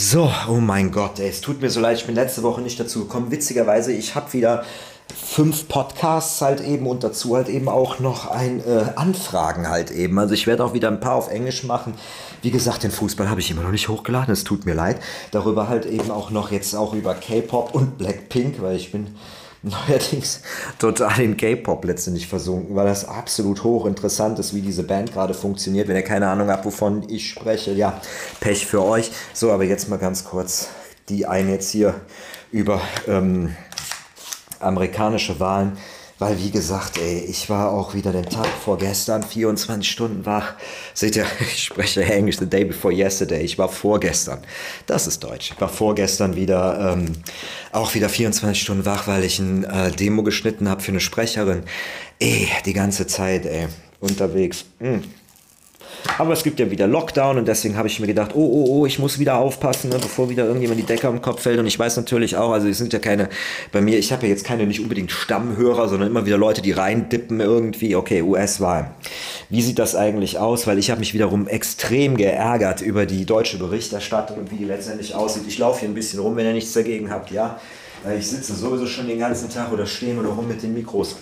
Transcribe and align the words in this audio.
So, 0.00 0.30
oh 0.48 0.60
mein 0.60 0.92
Gott, 0.92 1.18
ey, 1.18 1.28
es 1.28 1.40
tut 1.40 1.60
mir 1.60 1.70
so 1.70 1.80
leid, 1.80 1.98
ich 1.98 2.06
bin 2.06 2.14
letzte 2.14 2.44
Woche 2.44 2.60
nicht 2.60 2.78
dazu 2.78 3.00
gekommen. 3.00 3.32
Witzigerweise, 3.32 3.92
ich 3.92 4.14
habe 4.14 4.32
wieder 4.32 4.64
fünf 5.12 5.66
Podcasts 5.66 6.40
halt 6.40 6.60
eben 6.60 6.86
und 6.86 7.02
dazu 7.02 7.34
halt 7.34 7.48
eben 7.48 7.68
auch 7.68 7.98
noch 7.98 8.30
ein 8.30 8.60
äh, 8.60 8.92
Anfragen 8.94 9.68
halt 9.68 9.90
eben. 9.90 10.16
Also 10.20 10.34
ich 10.34 10.46
werde 10.46 10.64
auch 10.64 10.72
wieder 10.72 10.86
ein 10.86 11.00
paar 11.00 11.16
auf 11.16 11.32
Englisch 11.32 11.64
machen. 11.64 11.94
Wie 12.42 12.52
gesagt, 12.52 12.84
den 12.84 12.92
Fußball 12.92 13.28
habe 13.28 13.40
ich 13.40 13.50
immer 13.50 13.62
noch 13.62 13.72
nicht 13.72 13.88
hochgeladen, 13.88 14.32
es 14.32 14.44
tut 14.44 14.66
mir 14.66 14.74
leid. 14.74 15.00
Darüber 15.32 15.68
halt 15.68 15.84
eben 15.84 16.12
auch 16.12 16.30
noch 16.30 16.52
jetzt 16.52 16.76
auch 16.76 16.94
über 16.94 17.14
K-Pop 17.14 17.74
und 17.74 17.98
Blackpink, 17.98 18.62
weil 18.62 18.76
ich 18.76 18.92
bin 18.92 19.08
neuerdings 19.62 20.42
total 20.78 21.20
in 21.20 21.36
K-Pop 21.36 21.84
letztendlich 21.84 22.28
versunken, 22.28 22.76
weil 22.76 22.86
das 22.86 23.06
absolut 23.06 23.64
hochinteressant 23.64 24.38
ist, 24.38 24.54
wie 24.54 24.62
diese 24.62 24.82
Band 24.82 25.12
gerade 25.12 25.34
funktioniert. 25.34 25.88
Wenn 25.88 25.96
ihr 25.96 26.02
keine 26.02 26.28
Ahnung 26.28 26.48
habt, 26.48 26.64
wovon 26.64 27.08
ich 27.08 27.30
spreche, 27.30 27.72
ja, 27.72 28.00
Pech 28.40 28.66
für 28.66 28.82
euch. 28.82 29.10
So, 29.32 29.50
aber 29.52 29.64
jetzt 29.64 29.88
mal 29.88 29.98
ganz 29.98 30.24
kurz 30.24 30.68
die 31.08 31.26
einen 31.26 31.50
jetzt 31.50 31.70
hier 31.70 31.94
über 32.52 32.80
ähm, 33.06 33.54
amerikanische 34.60 35.40
Wahlen. 35.40 35.78
Weil, 36.18 36.38
wie 36.40 36.50
gesagt, 36.50 36.98
ey, 36.98 37.20
ich 37.20 37.48
war 37.48 37.70
auch 37.70 37.94
wieder 37.94 38.10
den 38.10 38.26
Tag 38.26 38.48
vor 38.64 38.76
gestern 38.76 39.22
24 39.22 39.88
Stunden 39.88 40.26
wach. 40.26 40.54
Seht 40.92 41.14
ihr, 41.14 41.26
ich 41.40 41.64
spreche 41.64 42.04
Englisch, 42.04 42.38
the 42.38 42.46
day 42.46 42.64
before 42.64 42.92
yesterday. 42.92 43.42
Ich 43.42 43.56
war 43.56 43.68
vorgestern. 43.68 44.40
Das 44.86 45.06
ist 45.06 45.22
Deutsch. 45.22 45.52
Ich 45.52 45.60
war 45.60 45.68
vorgestern 45.68 46.34
wieder, 46.34 46.94
ähm, 46.94 47.12
auch 47.70 47.94
wieder 47.94 48.08
24 48.08 48.60
Stunden 48.60 48.84
wach, 48.84 49.06
weil 49.06 49.22
ich 49.22 49.38
ein 49.38 49.64
äh, 49.64 49.92
Demo 49.92 50.22
geschnitten 50.22 50.68
habe 50.68 50.82
für 50.82 50.90
eine 50.90 51.00
Sprecherin. 51.00 51.62
Ey, 52.18 52.48
die 52.66 52.72
ganze 52.72 53.06
Zeit, 53.06 53.46
ey, 53.46 53.68
unterwegs. 54.00 54.64
Mm. 54.80 54.98
Aber 56.18 56.32
es 56.32 56.42
gibt 56.42 56.58
ja 56.60 56.70
wieder 56.70 56.86
Lockdown 56.86 57.38
und 57.38 57.48
deswegen 57.48 57.76
habe 57.76 57.88
ich 57.88 58.00
mir 58.00 58.06
gedacht, 58.06 58.32
oh, 58.34 58.40
oh, 58.40 58.66
oh, 58.68 58.86
ich 58.86 58.98
muss 58.98 59.18
wieder 59.18 59.36
aufpassen, 59.36 59.90
ne, 59.90 59.96
bevor 59.96 60.28
wieder 60.30 60.44
irgendjemand 60.44 60.80
die 60.80 60.86
Decke 60.86 61.08
am 61.08 61.22
Kopf 61.22 61.42
fällt. 61.42 61.58
Und 61.58 61.66
ich 61.66 61.78
weiß 61.78 61.96
natürlich 61.96 62.36
auch, 62.36 62.50
also 62.52 62.68
es 62.68 62.78
sind 62.78 62.92
ja 62.92 62.98
keine, 62.98 63.28
bei 63.72 63.80
mir, 63.80 63.98
ich 63.98 64.12
habe 64.12 64.24
ja 64.24 64.30
jetzt 64.30 64.44
keine 64.44 64.66
nicht 64.66 64.80
unbedingt 64.80 65.10
Stammhörer, 65.10 65.88
sondern 65.88 66.08
immer 66.08 66.26
wieder 66.26 66.38
Leute, 66.38 66.62
die 66.62 66.72
reindippen 66.72 67.40
irgendwie. 67.40 67.96
Okay, 67.96 68.22
US-Wahl. 68.22 68.92
Wie 69.48 69.62
sieht 69.62 69.78
das 69.78 69.94
eigentlich 69.94 70.38
aus? 70.38 70.66
Weil 70.66 70.78
ich 70.78 70.90
habe 70.90 71.00
mich 71.00 71.14
wiederum 71.14 71.46
extrem 71.46 72.16
geärgert 72.16 72.80
über 72.80 73.06
die 73.06 73.24
deutsche 73.24 73.58
Berichterstattung 73.58 74.38
und 74.38 74.50
wie 74.50 74.56
die 74.56 74.64
letztendlich 74.64 75.14
aussieht. 75.14 75.44
Ich 75.46 75.58
laufe 75.58 75.80
hier 75.80 75.88
ein 75.88 75.94
bisschen 75.94 76.20
rum, 76.20 76.36
wenn 76.36 76.46
ihr 76.46 76.52
nichts 76.52 76.72
dagegen 76.72 77.10
habt, 77.10 77.30
ja. 77.30 77.60
Ich 78.16 78.28
sitze 78.28 78.54
sowieso 78.54 78.86
schon 78.86 79.08
den 79.08 79.18
ganzen 79.18 79.50
Tag 79.50 79.72
oder 79.72 79.84
stehen 79.84 80.18
oder 80.18 80.28
rum 80.28 80.46
mit 80.46 80.62
den 80.62 80.72
Mikros 80.72 81.16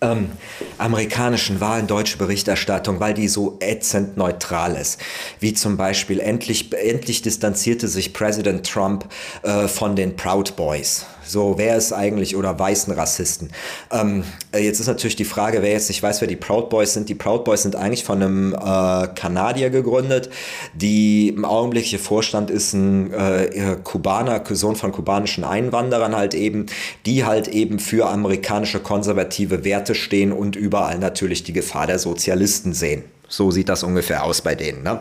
ähm, 0.00 0.30
amerikanischen 0.78 1.60
Wahlen 1.60 1.86
deutsche 1.86 2.18
Berichterstattung, 2.18 3.00
weil 3.00 3.14
die 3.14 3.28
so 3.28 3.56
ätzend 3.60 4.16
neutral 4.16 4.76
ist. 4.76 5.00
Wie 5.40 5.54
zum 5.54 5.76
Beispiel 5.76 6.20
endlich, 6.20 6.72
endlich 6.72 7.22
distanzierte 7.22 7.88
sich 7.88 8.12
Präsident 8.12 8.66
Trump 8.68 9.08
äh, 9.42 9.68
von 9.68 9.96
den 9.96 10.16
Proud 10.16 10.56
Boys. 10.56 11.06
So, 11.26 11.54
wer 11.58 11.76
ist 11.76 11.92
eigentlich 11.92 12.36
oder 12.36 12.58
weißen 12.58 12.92
Rassisten? 12.92 13.50
Ähm, 13.90 14.24
äh, 14.52 14.60
jetzt 14.60 14.78
ist 14.80 14.86
natürlich 14.86 15.16
die 15.16 15.24
Frage, 15.24 15.60
wer 15.62 15.72
jetzt 15.72 15.88
nicht 15.88 16.02
weiß, 16.02 16.20
wer 16.20 16.28
die 16.28 16.36
Proud 16.36 16.70
Boys 16.70 16.94
sind. 16.94 17.08
Die 17.08 17.14
Proud 17.14 17.44
Boys 17.44 17.62
sind 17.62 17.74
eigentlich 17.74 18.04
von 18.04 18.22
einem 18.22 18.54
äh, 18.54 19.08
Kanadier 19.08 19.70
gegründet. 19.70 20.30
Die 20.74 21.28
im 21.28 21.44
augenblickliche 21.44 21.98
Vorstand 21.98 22.50
ist 22.50 22.72
ein 22.74 23.12
äh, 23.12 23.76
Kubaner, 23.82 24.42
Sohn 24.50 24.76
von 24.76 24.92
kubanischen 24.92 25.44
Einwanderern 25.44 26.14
halt 26.14 26.34
eben, 26.34 26.66
die 27.04 27.24
halt 27.24 27.48
eben 27.48 27.78
für 27.78 28.08
amerikanische 28.08 28.78
konservative 28.78 29.64
Werte 29.64 29.94
stehen 29.94 30.32
und 30.32 30.54
überall 30.54 30.98
natürlich 30.98 31.42
die 31.42 31.52
Gefahr 31.52 31.86
der 31.86 31.98
Sozialisten 31.98 32.72
sehen. 32.72 33.04
So 33.28 33.50
sieht 33.50 33.68
das 33.68 33.82
ungefähr 33.82 34.22
aus 34.22 34.40
bei 34.40 34.54
denen. 34.54 34.82
Ne? 34.82 35.00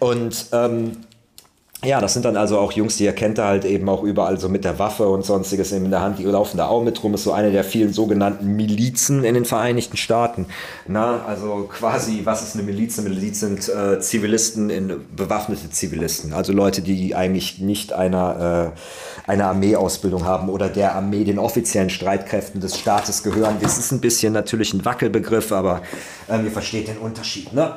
Und 0.00 0.46
ähm, 0.52 0.96
ja, 1.82 2.00
das 2.00 2.12
sind 2.12 2.26
dann 2.26 2.36
also 2.36 2.58
auch 2.58 2.72
Jungs, 2.72 2.98
die 2.98 3.06
erkennt 3.06 3.38
er 3.38 3.46
halt 3.46 3.64
eben 3.64 3.88
auch 3.88 4.02
überall 4.02 4.38
so 4.38 4.50
mit 4.50 4.64
der 4.64 4.78
Waffe 4.78 5.08
und 5.08 5.24
sonstiges 5.24 5.72
eben 5.72 5.86
in 5.86 5.90
der 5.90 6.02
Hand. 6.02 6.18
Die 6.18 6.24
laufen 6.24 6.58
da 6.58 6.66
auch 6.66 6.82
mit 6.82 7.02
rum. 7.02 7.14
Ist 7.14 7.24
so 7.24 7.32
eine 7.32 7.52
der 7.52 7.64
vielen 7.64 7.92
sogenannten 7.94 8.54
Milizen 8.54 9.24
in 9.24 9.32
den 9.32 9.46
Vereinigten 9.46 9.96
Staaten. 9.96 10.46
Na, 10.86 11.24
also 11.24 11.68
quasi, 11.72 12.20
was 12.24 12.42
ist 12.42 12.54
eine 12.54 12.64
Miliz? 12.64 12.98
Eine 12.98 13.08
Miliz 13.08 13.40
sind 13.40 13.66
äh, 13.70 13.98
Zivilisten, 13.98 14.68
in, 14.68 15.06
bewaffnete 15.16 15.70
Zivilisten. 15.70 16.34
Also 16.34 16.52
Leute, 16.52 16.82
die 16.82 17.14
eigentlich 17.14 17.60
nicht 17.60 17.94
einer, 17.94 18.74
äh, 19.26 19.30
einer 19.30 19.46
Armeeausbildung 19.46 20.26
haben 20.26 20.50
oder 20.50 20.68
der 20.68 20.94
Armee, 20.94 21.24
den 21.24 21.38
offiziellen 21.38 21.88
Streitkräften 21.88 22.60
des 22.60 22.78
Staates 22.78 23.22
gehören. 23.22 23.56
Das 23.62 23.78
ist 23.78 23.90
ein 23.90 24.00
bisschen 24.00 24.34
natürlich 24.34 24.74
ein 24.74 24.84
Wackelbegriff, 24.84 25.50
aber 25.50 25.80
äh, 26.28 26.42
ihr 26.44 26.50
versteht 26.50 26.88
den 26.88 26.98
Unterschied, 26.98 27.54
ne? 27.54 27.72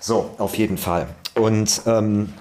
So, 0.00 0.30
auf 0.38 0.56
jeden 0.56 0.78
Fall. 0.78 1.08
Und 1.34 1.82
ähm, 1.86 2.32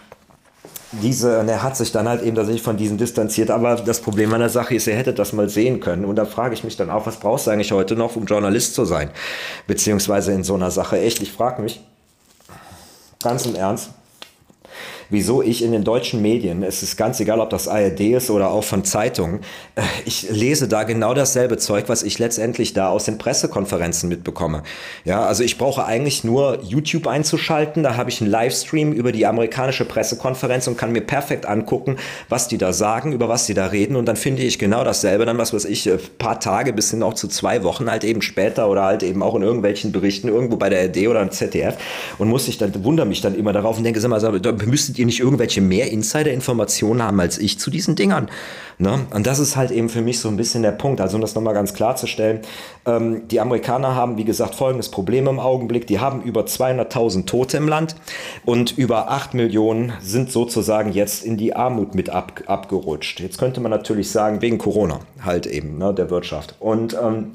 diese, 1.02 1.40
und 1.40 1.50
er 1.50 1.64
hat 1.64 1.78
sich 1.78 1.92
dann 1.92 2.08
halt 2.08 2.22
eben 2.24 2.36
tatsächlich 2.36 2.64
von 2.64 2.78
diesen 2.78 2.98
distanziert. 2.98 3.52
Aber 3.52 3.76
das 3.76 4.02
Problem 4.02 4.34
an 4.34 4.40
der 4.40 4.50
Sache 4.50 4.76
ist, 4.76 4.88
er 4.88 4.98
hätte 4.98 5.14
das 5.14 5.34
mal 5.34 5.50
sehen 5.50 5.80
können. 5.80 6.06
Und 6.06 6.16
da 6.16 6.26
frage 6.26 6.54
ich 6.54 6.64
mich 6.64 6.78
dann 6.78 6.90
auch, 6.90 7.06
was 7.06 7.18
brauchst 7.18 7.48
du 7.48 7.52
eigentlich 7.52 7.72
heute 7.72 7.96
noch, 7.96 8.16
um 8.16 8.26
Journalist 8.26 8.76
zu 8.76 8.86
sein? 8.86 9.10
Beziehungsweise 9.68 10.32
in 10.32 10.44
so 10.44 10.56
einer 10.56 10.72
Sache. 10.72 11.00
Echt, 11.00 11.22
ich 11.22 11.32
frage 11.32 11.62
mich 11.62 11.82
ganz 13.22 13.46
im 13.46 13.56
Ernst, 13.56 13.90
wieso 15.10 15.42
ich 15.42 15.64
in 15.64 15.72
den 15.72 15.84
deutschen 15.84 16.22
Medien, 16.22 16.64
es 16.64 16.84
ist 16.84 16.98
ganz 16.98 17.20
egal, 17.20 17.40
ob 17.40 17.50
das 17.50 17.68
ARD 17.68 18.00
ist 18.02 18.30
oder 18.30 18.52
auch 18.52 18.64
von 18.64 18.84
Zeitungen, 18.84 19.40
äh, 19.76 19.82
ich 20.06 20.30
lese 20.30 20.68
da 20.68 20.84
genau 20.84 21.14
dasselbe 21.14 21.58
Zeug, 21.58 21.86
was 21.88 22.04
ich 22.04 22.20
letztendlich 22.20 22.74
da 22.74 22.90
aus 22.90 23.06
den 23.06 23.18
Pressekonferenzen 23.18 24.10
mitbekomme. 24.10 24.64
Ja, 25.04 25.26
also 25.26 25.44
ich 25.44 25.58
brauche 25.58 25.86
eigentlich 25.86 26.24
nur 26.24 26.60
YouTube 26.64 27.08
einzuschalten, 27.08 27.84
da 27.84 27.96
habe 27.98 28.10
ich 28.10 28.22
einen 28.22 28.30
Livestream 28.30 28.92
über 28.92 29.12
die 29.12 29.26
amerikanische 29.26 29.86
Pressekonferenz 29.86 30.68
und 30.68 30.78
kann 30.78 30.92
mir 30.92 31.02
perfekt 31.02 31.46
angucken, 31.46 31.98
was 32.30 32.48
die 32.48 32.58
da 32.58 32.74
sagen, 32.74 33.12
über 33.12 33.30
was 33.30 33.46
die 33.46 33.54
da 33.54 33.68
reden 33.68 33.96
und 33.96 34.06
dann 34.06 34.16
finde 34.16 34.44
ich 34.44 34.60
genau 34.60 34.84
dasselbe, 34.84 35.26
dann 35.26 35.38
was 35.38 35.54
weiß 35.54 35.66
ich, 35.66 35.88
ein 35.88 35.96
äh, 35.96 36.02
paar 36.18 36.40
Tage 36.40 36.74
bis 36.74 36.92
hin 36.92 37.04
auch 37.04 37.14
zu 37.14 37.28
zwei 37.28 37.64
Wochen 37.64 37.90
halt 37.90 38.04
eben 38.04 38.22
später 38.22 38.70
oder 38.70 38.84
halt 38.84 39.04
eben 39.04 39.22
auch 39.22 39.36
in 39.36 39.44
irgendwelchen 39.44 39.92
Berichten 39.92 40.28
irgendwo 40.28 40.58
bei 40.58 40.70
der 40.70 40.82
ARD 40.82 41.08
oder 41.08 41.22
im 41.22 41.32
ZDF 41.32 41.78
und 42.18 42.30
muss 42.30 42.48
ich 42.48 42.58
dann, 42.58 42.84
wundere 42.84 43.06
mich 43.06 43.22
dann 43.22 43.36
immer 43.36 43.54
darauf 43.54 43.78
und 43.78 43.84
denke, 43.84 44.00
sag 44.00 44.10
mal, 44.10 44.20
da 44.20 44.52
müssten 44.52 44.95
ihr 44.98 45.06
nicht 45.06 45.20
irgendwelche 45.20 45.62
mehr 45.62 45.92
Insider-Informationen 45.92 47.02
haben 47.02 47.20
als 47.20 47.38
ich 47.38 47.60
zu 47.60 47.70
diesen 47.70 47.96
Dingern? 47.96 48.30
Ne? 48.78 49.06
Und 49.14 49.26
das 49.26 49.40
ist 49.40 49.56
halt 49.56 49.72
eben 49.72 49.90
für 49.90 50.02
mich 50.02 50.20
so 50.20 50.28
ein 50.28 50.36
bisschen 50.36 50.62
der 50.62 50.72
Punkt. 50.72 51.00
Also 51.00 51.16
um 51.16 51.22
das 51.22 51.36
nochmal 51.36 51.54
ganz 51.54 51.74
klarzustellen, 51.74 52.42
ähm, 52.86 53.28
die 53.30 53.40
Amerikaner 53.40 53.96
haben, 53.96 54.18
wie 54.18 54.26
gesagt, 54.26 54.56
folgendes 54.56 54.90
Problem 54.90 55.28
im 55.28 55.40
Augenblick. 55.40 55.88
Die 55.88 56.00
haben 56.00 56.22
über 56.22 56.42
200.000 56.42 57.26
Tote 57.26 57.58
im 57.58 57.68
Land 57.68 57.96
und 58.44 58.78
über 58.78 59.10
8 59.12 59.34
Millionen 59.34 59.94
sind 60.02 60.32
sozusagen 60.32 60.92
jetzt 60.92 61.24
in 61.24 61.38
die 61.38 61.56
Armut 61.56 61.96
mit 61.96 62.10
ab, 62.10 62.42
abgerutscht. 62.48 63.22
Jetzt 63.22 63.38
könnte 63.38 63.62
man 63.62 63.72
natürlich 63.72 64.12
sagen, 64.12 64.42
wegen 64.42 64.58
Corona 64.58 65.00
halt 65.24 65.46
eben, 65.48 65.78
ne, 65.78 65.94
der 65.94 66.10
Wirtschaft. 66.10 66.56
Und 66.60 66.98
ähm, 67.02 67.32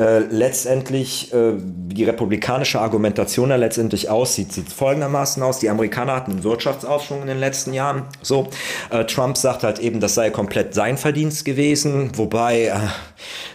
äh, 0.00 0.20
letztendlich 0.20 1.30
äh, 1.34 1.52
die 1.58 2.04
republikanische 2.04 2.80
Argumentation 2.80 3.50
da 3.50 3.56
letztendlich 3.56 4.08
aussieht, 4.08 4.50
sieht 4.50 4.72
folgendermaßen 4.72 5.42
aus. 5.42 5.58
Die 5.58 5.68
Amerikaner 5.68 6.16
hatten 6.16 6.30
einen 6.30 6.44
Wirtschaftsaufschwung 6.44 7.20
in 7.20 7.26
den 7.26 7.38
letzten 7.38 7.74
Jahren. 7.74 8.04
So, 8.22 8.48
äh, 8.88 9.04
Trump 9.04 9.36
sagt 9.36 9.62
halt 9.62 9.78
eben, 9.78 10.00
das 10.00 10.14
sei 10.14 10.30
komplett 10.30 10.72
sein 10.72 10.96
Verdienst 10.96 11.44
gewesen, 11.44 12.12
wobei 12.16 12.68
äh, 12.68 12.76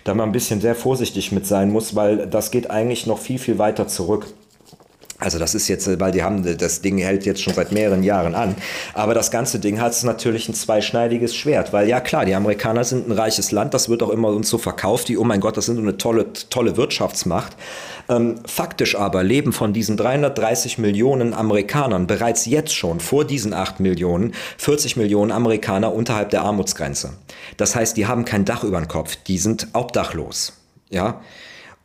da 0.04 0.14
man 0.14 0.30
ein 0.30 0.34
bisschen 0.34 0.62
sehr 0.62 0.76
vorsichtig 0.76 1.32
mit 1.32 1.48
sein 1.48 1.72
muss, 1.72 1.96
weil 1.96 2.28
das 2.28 2.52
geht 2.52 2.70
eigentlich 2.70 3.08
noch 3.08 3.18
viel, 3.18 3.40
viel 3.40 3.58
weiter 3.58 3.88
zurück. 3.88 4.28
Also 5.18 5.40
das 5.40 5.56
ist 5.56 5.70
jetzt, 5.70 6.00
weil 6.00 6.12
die 6.12 6.24
haben, 6.24 6.58
das 6.58 6.82
Ding 6.82 6.98
hält 6.98 7.26
jetzt 7.26 7.42
schon 7.42 7.54
seit 7.54 7.72
mehreren 7.72 8.04
Jahren 8.04 8.36
an. 8.36 8.56
Aber 8.94 9.14
das 9.14 9.32
ganze 9.32 9.60
Ding 9.60 9.80
hat 9.80 9.96
natürlich 10.04 10.50
ein 10.50 10.54
zweischneidiges 10.54 11.34
Schwert, 11.34 11.72
weil 11.72 11.88
ja 11.88 12.02
klar, 12.02 12.26
die 12.26 12.36
Amerikaner 12.36 12.84
sind 12.84 13.08
ein 13.08 13.14
reiches 13.14 13.52
Land, 13.52 13.74
das 13.74 13.88
wird 13.88 14.04
auch 14.04 14.10
immer 14.10 14.28
uns 14.28 14.50
so 14.50 14.58
verkauft, 14.58 15.08
wie, 15.08 15.18
oh 15.18 15.24
mein 15.24 15.40
Gott, 15.40 15.56
das 15.56 15.68
sind 15.68 15.80
eine 15.80 15.98
tolle, 15.98 16.34
tolle 16.50 16.76
Wirtschaftsmacht. 16.76 17.56
Ähm, 18.10 18.36
faktisch 18.46 18.96
aber 18.98 19.24
leben 19.24 19.54
von 19.54 19.72
diesen 19.72 19.96
330 19.96 20.78
Millionen 20.80 21.34
Amerikanern 21.34 22.08
bereits 22.08 22.46
jetzt 22.46 22.76
schon 22.76 23.00
vor 23.00 23.26
diesen 23.26 23.54
8 23.54 23.80
Millionen 23.80 24.34
40 24.58 24.98
Millionen 24.98 25.32
Amerikaner 25.32 25.94
unterhalb 25.94 26.30
der 26.30 26.44
Armutsgrenze. 26.44 27.14
Das 27.56 27.74
heißt, 27.74 27.96
die 27.96 28.06
haben 28.06 28.26
kein 28.26 28.44
Dach 28.44 28.64
über 28.64 28.80
den 28.80 28.90
Kopf, 28.90 29.16
die 29.16 29.38
sind 29.38 29.70
obdachlos. 29.74 30.54
Ja, 30.90 31.22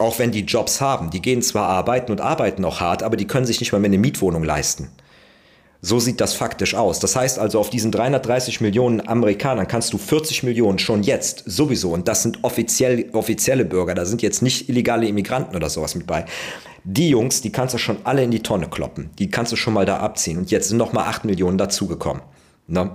auch 0.00 0.19
wenn 0.19 0.32
die 0.32 0.41
Jobs 0.41 0.81
haben. 0.81 1.11
Die 1.11 1.20
gehen 1.20 1.43
zwar 1.43 1.69
arbeiten 1.69 2.11
und 2.11 2.20
arbeiten 2.20 2.64
auch 2.64 2.81
hart, 2.81 3.02
aber 3.02 3.17
die 3.17 3.26
können 3.26 3.47
sich 3.47 3.61
nicht 3.61 3.73
mal 3.73 3.79
mehr 3.79 3.88
eine 3.88 3.99
Mietwohnung 3.99 4.43
leisten. 4.43 4.88
So 5.82 5.99
sieht 5.99 6.20
das 6.20 6.35
faktisch 6.35 6.75
aus. 6.75 7.00
Das 7.00 7.17
heißt 7.17 7.38
also, 7.38 7.58
auf 7.58 7.70
diesen 7.70 7.91
330 7.91 8.61
Millionen 8.61 9.06
Amerikanern 9.06 9.67
kannst 9.67 9.93
du 9.93 9.99
40 9.99 10.43
Millionen 10.43 10.79
schon 10.79 11.02
jetzt 11.02 11.44
sowieso, 11.47 11.93
und 11.93 12.06
das 12.06 12.23
sind 12.23 12.43
offiziell, 12.43 13.08
offizielle 13.12 13.64
Bürger, 13.64 13.94
da 13.94 14.05
sind 14.05 14.20
jetzt 14.20 14.43
nicht 14.43 14.69
illegale 14.69 15.06
Immigranten 15.06 15.56
oder 15.56 15.70
sowas 15.70 15.94
mit 15.94 16.06
bei. 16.06 16.26
Die 16.85 17.08
Jungs, 17.11 17.41
die 17.41 17.52
kannst 17.52 17.75
du 17.75 17.79
schon 17.79 17.99
alle 18.05 18.23
in 18.23 18.31
die 18.31 18.43
Tonne 18.43 18.69
kloppen. 18.69 19.11
Die 19.19 19.31
kannst 19.31 19.52
du 19.52 19.56
schon 19.56 19.75
mal 19.75 19.87
da 19.87 19.99
abziehen. 19.99 20.38
Und 20.38 20.50
jetzt 20.50 20.69
sind 20.69 20.79
noch 20.79 20.93
mal 20.93 21.05
8 21.05 21.25
Millionen 21.25 21.58
dazugekommen. 21.58 22.23
Ne? 22.71 22.91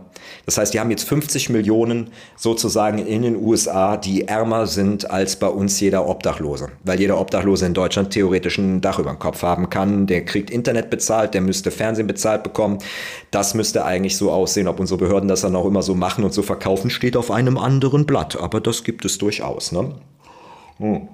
Das 0.45 0.57
heißt, 0.57 0.73
die 0.73 0.79
haben 0.79 0.89
jetzt 0.89 1.07
50 1.07 1.49
Millionen 1.49 2.11
sozusagen 2.37 2.97
in 2.97 3.23
den 3.23 3.35
USA, 3.35 3.97
die 3.97 4.27
ärmer 4.27 4.67
sind 4.67 5.09
als 5.11 5.35
bei 5.35 5.47
uns 5.47 5.79
jeder 5.79 6.07
Obdachlose. 6.07 6.69
Weil 6.83 6.99
jeder 6.99 7.19
Obdachlose 7.19 7.65
in 7.65 7.73
Deutschland 7.73 8.11
theoretisch 8.11 8.57
ein 8.57 8.79
Dach 8.81 8.99
über 8.99 9.11
dem 9.11 9.19
Kopf 9.19 9.43
haben 9.43 9.69
kann. 9.69 10.07
Der 10.07 10.23
kriegt 10.23 10.49
Internet 10.49 10.89
bezahlt, 10.89 11.33
der 11.33 11.41
müsste 11.41 11.71
Fernsehen 11.71 12.07
bezahlt 12.07 12.43
bekommen. 12.43 12.79
Das 13.31 13.53
müsste 13.53 13.83
eigentlich 13.83 14.17
so 14.17 14.31
aussehen. 14.31 14.67
Ob 14.67 14.79
unsere 14.79 14.97
Behörden 14.97 15.27
das 15.27 15.41
dann 15.41 15.55
auch 15.55 15.65
immer 15.65 15.81
so 15.81 15.93
machen 15.93 16.23
und 16.23 16.33
so 16.33 16.41
verkaufen, 16.41 16.89
steht 16.89 17.17
auf 17.17 17.29
einem 17.29 17.57
anderen 17.57 18.05
Blatt. 18.05 18.39
Aber 18.39 18.61
das 18.61 18.83
gibt 18.83 19.03
es 19.03 19.17
durchaus. 19.17 19.71
Ne? 19.71 19.95
Hm. 20.77 21.09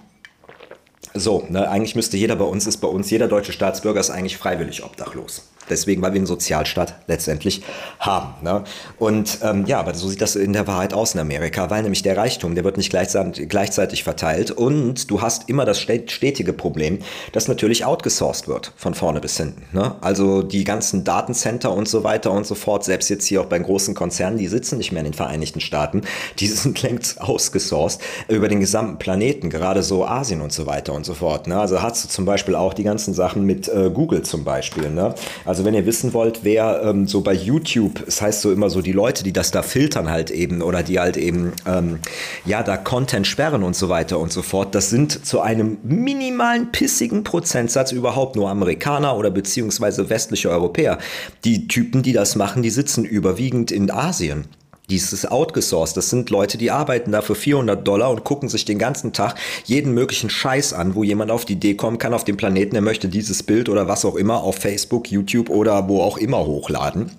So, 1.13 1.45
ne, 1.49 1.67
eigentlich 1.67 1.95
müsste 1.95 2.15
jeder 2.15 2.37
bei 2.37 2.45
uns, 2.45 2.67
ist 2.67 2.77
bei 2.77 2.87
uns, 2.87 3.09
jeder 3.09 3.27
deutsche 3.27 3.51
Staatsbürger 3.51 3.99
ist 3.99 4.11
eigentlich 4.11 4.37
freiwillig 4.37 4.83
obdachlos. 4.85 5.49
Deswegen, 5.71 6.01
weil 6.01 6.13
wir 6.13 6.19
einen 6.19 6.27
Sozialstaat 6.27 6.95
letztendlich 7.07 7.63
haben. 7.99 8.33
Ne? 8.43 8.63
Und 8.99 9.39
ähm, 9.41 9.65
ja, 9.65 9.79
aber 9.79 9.93
so 9.93 10.09
sieht 10.09 10.21
das 10.21 10.35
in 10.35 10.53
der 10.53 10.67
Wahrheit 10.67 10.93
aus 10.93 11.13
in 11.13 11.19
Amerika, 11.19 11.69
weil 11.69 11.81
nämlich 11.81 12.03
der 12.03 12.17
Reichtum, 12.17 12.53
der 12.55 12.63
wird 12.63 12.77
nicht 12.77 12.91
gleichzeitig, 12.91 14.03
verteilt 14.03 14.51
und 14.51 15.09
du 15.09 15.21
hast 15.21 15.49
immer 15.49 15.65
das 15.65 15.79
stetige 15.79 16.53
Problem, 16.53 16.99
dass 17.31 17.47
natürlich 17.47 17.85
outgesourced 17.85 18.47
wird, 18.47 18.73
von 18.75 18.93
vorne 18.93 19.21
bis 19.21 19.37
hinten. 19.37 19.63
Ne? 19.71 19.95
Also 20.01 20.41
die 20.41 20.63
ganzen 20.63 21.03
Datencenter 21.03 21.71
und 21.71 21.87
so 21.87 22.03
weiter 22.03 22.31
und 22.31 22.45
so 22.45 22.55
fort, 22.55 22.83
selbst 22.83 23.09
jetzt 23.09 23.25
hier 23.25 23.41
auch 23.41 23.45
bei 23.45 23.59
großen 23.59 23.95
Konzernen, 23.95 24.37
die 24.37 24.47
sitzen 24.47 24.77
nicht 24.77 24.91
mehr 24.91 25.01
in 25.01 25.11
den 25.11 25.13
Vereinigten 25.13 25.61
Staaten, 25.61 26.01
die 26.39 26.47
sind 26.47 26.81
längst 26.81 27.21
ausgesourced 27.21 28.01
über 28.27 28.47
den 28.47 28.59
gesamten 28.59 28.97
Planeten, 28.97 29.49
gerade 29.49 29.83
so 29.83 30.05
Asien 30.05 30.41
und 30.41 30.51
so 30.51 30.65
weiter 30.65 30.93
und 30.93 31.05
so 31.05 31.13
fort. 31.13 31.47
Ne? 31.47 31.59
Also 31.59 31.81
hast 31.81 32.03
du 32.03 32.09
zum 32.09 32.25
Beispiel 32.25 32.55
auch 32.55 32.73
die 32.73 32.83
ganzen 32.83 33.13
Sachen 33.13 33.45
mit 33.45 33.67
äh, 33.67 33.89
Google 33.89 34.23
zum 34.23 34.43
Beispiel. 34.43 34.89
Ne? 34.89 35.15
Also 35.45 35.60
wenn 35.65 35.73
ihr 35.73 35.85
wissen 35.85 36.13
wollt, 36.13 36.43
wer 36.43 36.81
ähm, 36.83 37.07
so 37.07 37.21
bei 37.21 37.33
YouTube, 37.33 37.99
es 37.99 38.05
das 38.05 38.21
heißt 38.21 38.41
so 38.41 38.51
immer 38.51 38.69
so, 38.69 38.81
die 38.81 38.91
Leute, 38.91 39.23
die 39.23 39.33
das 39.33 39.51
da 39.51 39.61
filtern 39.61 40.09
halt 40.09 40.31
eben 40.31 40.61
oder 40.61 40.83
die 40.83 40.99
halt 40.99 41.17
eben, 41.17 41.53
ähm, 41.65 41.99
ja, 42.45 42.63
da 42.63 42.77
Content 42.77 43.27
sperren 43.27 43.63
und 43.63 43.75
so 43.75 43.89
weiter 43.89 44.19
und 44.19 44.31
so 44.31 44.41
fort, 44.41 44.75
das 44.75 44.89
sind 44.89 45.25
zu 45.25 45.41
einem 45.41 45.77
minimalen, 45.83 46.71
pissigen 46.71 47.23
Prozentsatz 47.23 47.91
überhaupt 47.91 48.35
nur 48.35 48.49
Amerikaner 48.49 49.17
oder 49.17 49.31
beziehungsweise 49.31 50.09
westliche 50.09 50.49
Europäer. 50.49 50.97
Die 51.45 51.67
Typen, 51.67 52.03
die 52.03 52.13
das 52.13 52.35
machen, 52.35 52.63
die 52.63 52.69
sitzen 52.69 53.05
überwiegend 53.05 53.71
in 53.71 53.91
Asien. 53.91 54.45
Dieses 54.91 55.25
outgesourced. 55.25 55.95
Das 55.95 56.09
sind 56.09 56.29
Leute, 56.29 56.57
die 56.57 56.69
arbeiten 56.69 57.13
da 57.13 57.21
für 57.21 57.33
400 57.33 57.87
Dollar 57.87 58.11
und 58.11 58.25
gucken 58.25 58.49
sich 58.49 58.65
den 58.65 58.77
ganzen 58.77 59.13
Tag 59.13 59.35
jeden 59.63 59.93
möglichen 59.93 60.29
Scheiß 60.29 60.73
an, 60.73 60.95
wo 60.95 61.05
jemand 61.05 61.31
auf 61.31 61.45
die 61.45 61.53
Idee 61.53 61.75
kommen 61.75 61.97
kann 61.97 62.13
auf 62.13 62.25
dem 62.25 62.35
Planeten, 62.35 62.75
er 62.75 62.81
möchte 62.81 63.07
dieses 63.07 63.41
Bild 63.41 63.69
oder 63.69 63.87
was 63.87 64.03
auch 64.03 64.15
immer 64.15 64.43
auf 64.43 64.57
Facebook, 64.57 65.09
YouTube 65.09 65.49
oder 65.49 65.87
wo 65.87 66.01
auch 66.01 66.17
immer 66.17 66.45
hochladen 66.45 67.09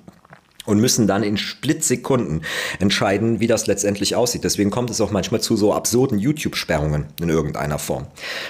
und 0.66 0.80
müssen 0.80 1.06
dann 1.06 1.22
in 1.22 1.36
Splitsekunden 1.36 2.42
entscheiden, 2.78 3.40
wie 3.40 3.46
das 3.46 3.66
letztendlich 3.66 4.14
aussieht. 4.14 4.44
Deswegen 4.44 4.70
kommt 4.70 4.90
es 4.90 5.00
auch 5.00 5.10
manchmal 5.10 5.40
zu 5.40 5.56
so 5.56 5.72
absurden 5.72 6.18
YouTube-Sperrungen 6.18 7.06
in 7.20 7.28
irgendeiner 7.28 7.78
Form. 7.78 8.06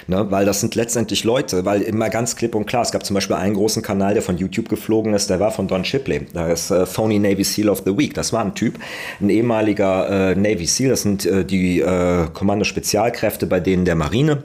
Ne? 0.06 0.30
Weil 0.30 0.44
das 0.44 0.60
sind 0.60 0.74
letztendlich 0.74 1.24
Leute, 1.24 1.64
weil 1.64 1.82
immer 1.82 2.10
ganz 2.10 2.36
klipp 2.36 2.54
und 2.54 2.66
klar, 2.66 2.82
es 2.82 2.92
gab 2.92 3.04
zum 3.04 3.14
Beispiel 3.14 3.36
einen 3.36 3.54
großen 3.54 3.82
Kanal, 3.82 4.14
der 4.14 4.22
von 4.22 4.36
YouTube 4.36 4.68
geflogen 4.68 5.14
ist, 5.14 5.30
der 5.30 5.40
war 5.40 5.50
von 5.50 5.68
Don 5.68 5.84
Shipley. 5.84 6.26
Da 6.32 6.48
ist 6.48 6.70
äh, 6.70 6.86
Phony 6.86 7.18
Navy 7.18 7.44
SEAL 7.44 7.68
of 7.68 7.82
the 7.84 7.96
Week. 7.96 8.14
Das 8.14 8.32
war 8.32 8.44
ein 8.44 8.54
Typ, 8.54 8.78
ein 9.20 9.30
ehemaliger 9.30 10.32
äh, 10.32 10.34
Navy 10.34 10.66
SEAL, 10.66 10.90
das 10.90 11.02
sind 11.02 11.24
äh, 11.24 11.44
die 11.44 11.80
äh, 11.80 12.26
Kommando-Spezialkräfte 12.32 13.46
bei 13.46 13.60
denen 13.60 13.84
der 13.84 13.94
Marine. 13.94 14.42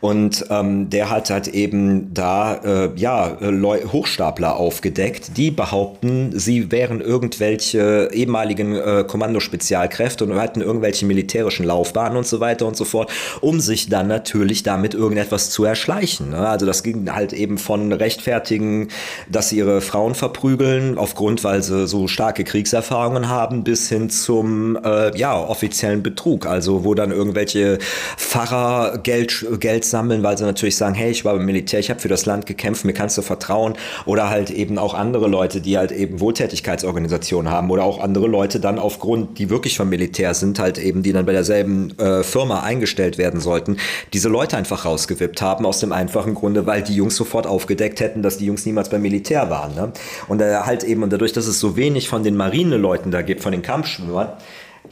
Und 0.00 0.46
ähm, 0.50 0.88
der 0.90 1.10
hat 1.10 1.30
halt 1.30 1.48
eben 1.48 2.14
da 2.14 2.54
äh, 2.54 2.90
ja, 2.96 3.38
äh, 3.40 3.84
Hochstapler 3.92 4.56
aufgedeckt, 4.56 5.36
die 5.36 5.50
behaupten, 5.50 6.38
sie 6.38 6.70
wären 6.70 7.01
irgendwelche 7.02 8.10
ehemaligen 8.12 8.76
äh, 8.76 9.04
Kommandospezialkräfte 9.06 10.24
und 10.24 10.34
hatten 10.34 10.60
irgendwelche 10.60 11.06
militärischen 11.06 11.66
Laufbahnen 11.66 12.16
und 12.16 12.26
so 12.26 12.40
weiter 12.40 12.66
und 12.66 12.76
so 12.76 12.84
fort, 12.84 13.10
um 13.40 13.60
sich 13.60 13.88
dann 13.88 14.08
natürlich 14.08 14.62
damit 14.62 14.94
irgendetwas 14.94 15.50
zu 15.50 15.64
erschleichen. 15.64 16.30
Ne? 16.30 16.48
Also 16.48 16.66
das 16.66 16.82
ging 16.82 17.12
halt 17.12 17.32
eben 17.32 17.58
von 17.58 17.92
rechtfertigen, 17.92 18.88
dass 19.28 19.48
sie 19.48 19.58
ihre 19.58 19.80
Frauen 19.80 20.14
verprügeln, 20.14 20.98
aufgrund, 20.98 21.44
weil 21.44 21.62
sie 21.62 21.86
so 21.86 22.08
starke 22.08 22.44
Kriegserfahrungen 22.44 23.28
haben, 23.28 23.64
bis 23.64 23.88
hin 23.88 24.10
zum 24.10 24.78
äh, 24.84 25.16
ja, 25.16 25.38
offiziellen 25.38 26.02
Betrug. 26.02 26.46
Also 26.46 26.84
wo 26.84 26.94
dann 26.94 27.10
irgendwelche 27.10 27.78
Pfarrer 28.16 28.98
Geld, 28.98 29.46
Geld 29.60 29.84
sammeln, 29.84 30.22
weil 30.22 30.38
sie 30.38 30.44
natürlich 30.44 30.76
sagen, 30.76 30.94
hey, 30.94 31.10
ich 31.10 31.24
war 31.24 31.34
beim 31.34 31.44
Militär, 31.44 31.80
ich 31.80 31.90
habe 31.90 32.00
für 32.00 32.08
das 32.08 32.26
Land 32.26 32.46
gekämpft, 32.46 32.84
mir 32.84 32.92
kannst 32.92 33.18
du 33.18 33.22
vertrauen. 33.22 33.74
Oder 34.06 34.30
halt 34.30 34.50
eben 34.50 34.78
auch 34.78 34.94
andere 34.94 35.28
Leute, 35.28 35.60
die 35.60 35.78
halt 35.78 35.92
eben 35.92 36.20
Wohltätigkeitsorganisationen 36.20 36.91
Organisation 36.92 37.48
haben 37.50 37.70
oder 37.70 37.84
auch 37.84 38.00
andere 38.00 38.26
Leute 38.26 38.60
dann 38.60 38.78
aufgrund, 38.78 39.38
die 39.38 39.50
wirklich 39.50 39.76
vom 39.76 39.88
Militär 39.88 40.34
sind, 40.34 40.58
halt 40.58 40.78
eben, 40.78 41.02
die 41.02 41.12
dann 41.12 41.26
bei 41.26 41.32
derselben 41.32 41.98
äh, 41.98 42.22
Firma 42.22 42.60
eingestellt 42.60 43.18
werden 43.18 43.40
sollten, 43.40 43.78
diese 44.12 44.28
Leute 44.28 44.56
einfach 44.56 44.84
rausgewippt 44.84 45.40
haben, 45.40 45.64
aus 45.64 45.80
dem 45.80 45.92
einfachen 45.92 46.34
Grunde, 46.34 46.66
weil 46.66 46.82
die 46.82 46.94
Jungs 46.94 47.16
sofort 47.16 47.46
aufgedeckt 47.46 48.00
hätten, 48.00 48.22
dass 48.22 48.38
die 48.38 48.46
Jungs 48.46 48.66
niemals 48.66 48.90
beim 48.90 49.02
Militär 49.02 49.48
waren. 49.50 49.74
Ne? 49.74 49.92
Und 50.28 50.40
äh, 50.40 50.54
halt 50.56 50.84
eben, 50.84 51.02
und 51.02 51.12
dadurch, 51.12 51.32
dass 51.32 51.46
es 51.46 51.58
so 51.58 51.76
wenig 51.76 52.08
von 52.08 52.22
den 52.22 52.36
Marineleuten 52.36 53.10
da 53.10 53.22
gibt, 53.22 53.42
von 53.42 53.52
den 53.52 53.62
Kampfschwimmern, 53.62 54.28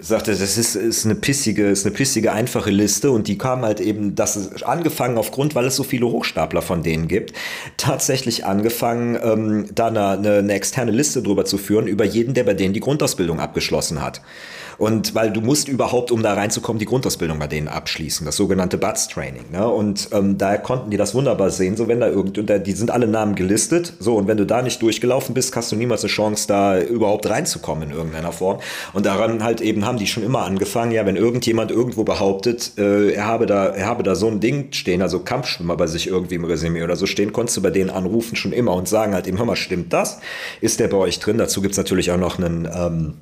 sagte, 0.01 0.33
das 0.33 0.57
ist, 0.57 0.75
ist, 0.75 1.05
eine 1.05 1.15
pissige, 1.15 1.69
ist 1.69 1.87
eine 1.87 1.95
pissige, 1.95 2.33
einfache 2.33 2.71
Liste 2.71 3.11
und 3.11 3.29
die 3.29 3.39
kam 3.39 3.63
halt 3.63 3.81
eben, 3.81 4.15
das 4.15 4.37
ist 4.37 4.63
angefangen 4.63 5.19
aufgrund, 5.19 5.55
weil 5.55 5.67
es 5.67 5.77
so 5.77 5.83
viele 5.83 6.07
Hochstapler 6.07 6.63
von 6.63 6.83
denen 6.83 7.09
gibt, 7.09 7.33
tatsächlich 7.77 8.45
angefangen, 8.45 9.19
ähm, 9.23 9.67
da 9.75 9.89
eine, 9.89 10.09
eine, 10.09 10.39
eine 10.39 10.53
externe 10.53 10.91
Liste 10.91 11.23
drüber 11.23 11.45
zu 11.45 11.59
führen, 11.59 11.87
über 11.87 12.05
jeden, 12.05 12.35
der 12.35 12.45
bei 12.45 12.55
denen 12.55 12.75
die 12.75 12.81
Grundausbildung 12.81 13.41
abgeschlossen 13.41 14.03
hat. 14.03 14.21
Und 14.81 15.15
weil 15.15 15.31
du 15.31 15.43
musst 15.43 15.69
überhaupt, 15.69 16.11
um 16.11 16.23
da 16.23 16.33
reinzukommen, 16.33 16.79
die 16.79 16.87
Grundausbildung 16.87 17.39
bei 17.39 17.49
denen 17.49 17.69
abschließen, 17.69 18.25
das 18.25 18.37
sogenannte 18.37 18.79
BUTS 18.79 19.09
Training. 19.09 19.45
Ne? 19.53 19.69
Und 19.69 20.09
ähm, 20.13 20.39
da 20.39 20.57
konnten 20.57 20.91
die 20.91 20.97
das 20.97 21.15
wunderbar 21.15 21.51
sehen, 21.51 21.77
so 21.77 21.87
wenn 21.87 22.01
da 22.01 22.09
irgend, 22.09 22.39
und 22.39 22.49
da, 22.49 22.57
die 22.57 22.73
sind 22.73 22.91
alle 22.91 23.07
Namen 23.07 23.35
gelistet, 23.35 23.93
so 23.99 24.17
und 24.17 24.27
wenn 24.27 24.39
du 24.39 24.47
da 24.47 24.63
nicht 24.63 24.81
durchgelaufen 24.81 25.35
bist, 25.35 25.55
hast 25.55 25.71
du 25.71 25.77
niemals 25.77 26.03
eine 26.03 26.09
Chance, 26.09 26.49
da 26.49 26.81
überhaupt 26.81 27.29
reinzukommen 27.29 27.91
in 27.91 27.95
irgendeiner 27.95 28.33
Form. 28.33 28.61
Und 28.95 29.05
daran 29.05 29.45
halt 29.45 29.61
eben 29.61 29.85
haben 29.85 29.99
die 29.99 30.07
schon 30.07 30.23
immer 30.23 30.45
angefangen, 30.45 30.93
ja, 30.93 31.05
wenn 31.05 31.17
irgendjemand 31.17 31.71
irgendwo 31.71 32.05
behauptet, 32.05 32.73
äh, 32.79 33.13
er 33.13 33.27
habe 33.27 33.45
da, 33.45 33.67
er 33.67 33.85
habe 33.85 34.03
da 34.03 34.15
so 34.15 34.29
ein 34.29 34.41
Ding 34.41 34.73
stehen, 34.73 35.03
also 35.03 35.21
Kampfschwimmer 35.21 35.77
bei 35.77 35.89
sich 35.89 36.07
irgendwie 36.07 36.37
im 36.37 36.47
Resümee 36.47 36.83
oder 36.83 36.97
so 36.97 37.05
stehen, 37.05 37.35
konntest 37.35 37.59
du 37.59 37.61
bei 37.61 37.71
denen 37.71 37.91
anrufen 37.91 38.35
schon 38.35 38.55
immer 38.55 38.73
und 38.73 38.89
sagen 38.89 39.13
halt 39.13 39.27
eben, 39.27 39.37
hör 39.37 39.45
mal, 39.45 39.57
stimmt 39.57 39.93
das? 39.93 40.21
Ist 40.63 40.81
der 40.81 40.89
bei 40.89 40.97
euch 40.97 41.19
drin? 41.19 41.37
Dazu 41.37 41.61
gibt's 41.61 41.77
natürlich 41.77 42.13
auch 42.13 42.17
noch 42.17 42.39
einen 42.39 42.67
ähm, 42.75 43.15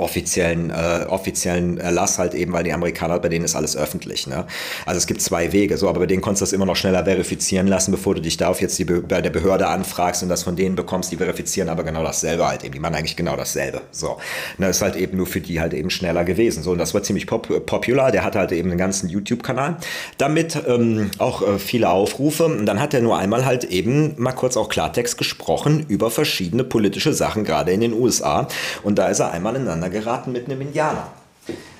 offiziellen, 0.00 0.70
äh, 0.70 1.06
offiziellen 1.08 1.78
Erlass 1.78 2.18
halt 2.18 2.34
eben, 2.34 2.52
weil 2.52 2.64
die 2.64 2.72
Amerikaner, 2.72 3.18
bei 3.18 3.28
denen 3.28 3.44
ist 3.44 3.56
alles 3.56 3.76
öffentlich. 3.76 4.26
Ne? 4.26 4.46
Also 4.86 4.98
es 4.98 5.06
gibt 5.06 5.22
zwei 5.22 5.52
Wege, 5.52 5.76
so, 5.76 5.88
aber 5.88 6.00
bei 6.00 6.06
denen 6.06 6.22
konntest 6.22 6.42
du 6.42 6.44
das 6.44 6.52
immer 6.52 6.66
noch 6.66 6.76
schneller 6.76 7.04
verifizieren 7.04 7.66
lassen, 7.66 7.90
bevor 7.90 8.14
du 8.14 8.20
dich 8.20 8.36
da 8.36 8.48
auf 8.48 8.60
jetzt 8.60 8.78
die 8.78 8.84
bei 8.84 9.20
der 9.20 9.30
Behörde 9.30 9.68
anfragst 9.68 10.22
und 10.22 10.28
das 10.28 10.42
von 10.42 10.56
denen 10.56 10.76
bekommst, 10.76 11.12
die 11.12 11.16
verifizieren 11.16 11.68
aber 11.68 11.84
genau 11.84 12.02
dasselbe 12.02 12.46
halt 12.46 12.64
eben. 12.64 12.74
Die 12.74 12.80
machen 12.80 12.94
eigentlich 12.94 13.16
genau 13.16 13.36
dasselbe. 13.36 13.82
So. 13.90 14.18
Das 14.58 14.76
ist 14.76 14.82
halt 14.82 14.96
eben 14.96 15.16
nur 15.16 15.26
für 15.26 15.40
die 15.40 15.60
halt 15.60 15.74
eben 15.74 15.90
schneller 15.90 16.24
gewesen. 16.24 16.62
So, 16.62 16.72
und 16.72 16.78
das 16.78 16.94
war 16.94 17.02
ziemlich 17.02 17.26
pop 17.26 17.66
popular. 17.66 18.12
Der 18.12 18.24
hatte 18.24 18.38
halt 18.38 18.52
eben 18.52 18.70
einen 18.70 18.78
ganzen 18.78 19.08
YouTube-Kanal. 19.08 19.76
Damit 20.18 20.58
ähm, 20.66 21.10
auch 21.18 21.42
äh, 21.42 21.58
viele 21.58 21.90
Aufrufe. 21.90 22.46
Und 22.46 22.66
dann 22.66 22.80
hat 22.80 22.94
er 22.94 23.00
nur 23.00 23.18
einmal 23.18 23.44
halt 23.44 23.64
eben 23.64 24.14
mal 24.16 24.32
kurz 24.32 24.56
auch 24.56 24.68
Klartext 24.68 25.18
gesprochen 25.18 25.84
über 25.88 26.10
verschiedene 26.10 26.64
politische 26.64 27.12
Sachen, 27.12 27.44
gerade 27.44 27.72
in 27.72 27.80
den 27.80 27.92
USA. 27.92 28.48
Und 28.82 28.98
da 28.98 29.08
ist 29.08 29.20
er 29.20 29.32
einmal 29.32 29.56
ineinander 29.56 29.89
geraten 29.90 30.32
mit 30.32 30.46
einem 30.46 30.60
Indianer. 30.60 31.08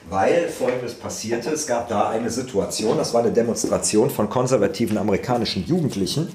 Weil 0.09 0.49
folgendes 0.49 0.95
passierte, 0.95 1.51
es 1.51 1.67
gab 1.67 1.89
da 1.89 2.09
eine 2.09 2.31
Situation, 2.31 2.97
das 2.97 3.15
war 3.15 3.23
eine 3.23 3.33
Demonstration 3.33 4.11
von 4.11 4.29
konservativen 4.29 4.99
amerikanischen 4.99 5.65
Jugendlichen, 5.65 6.35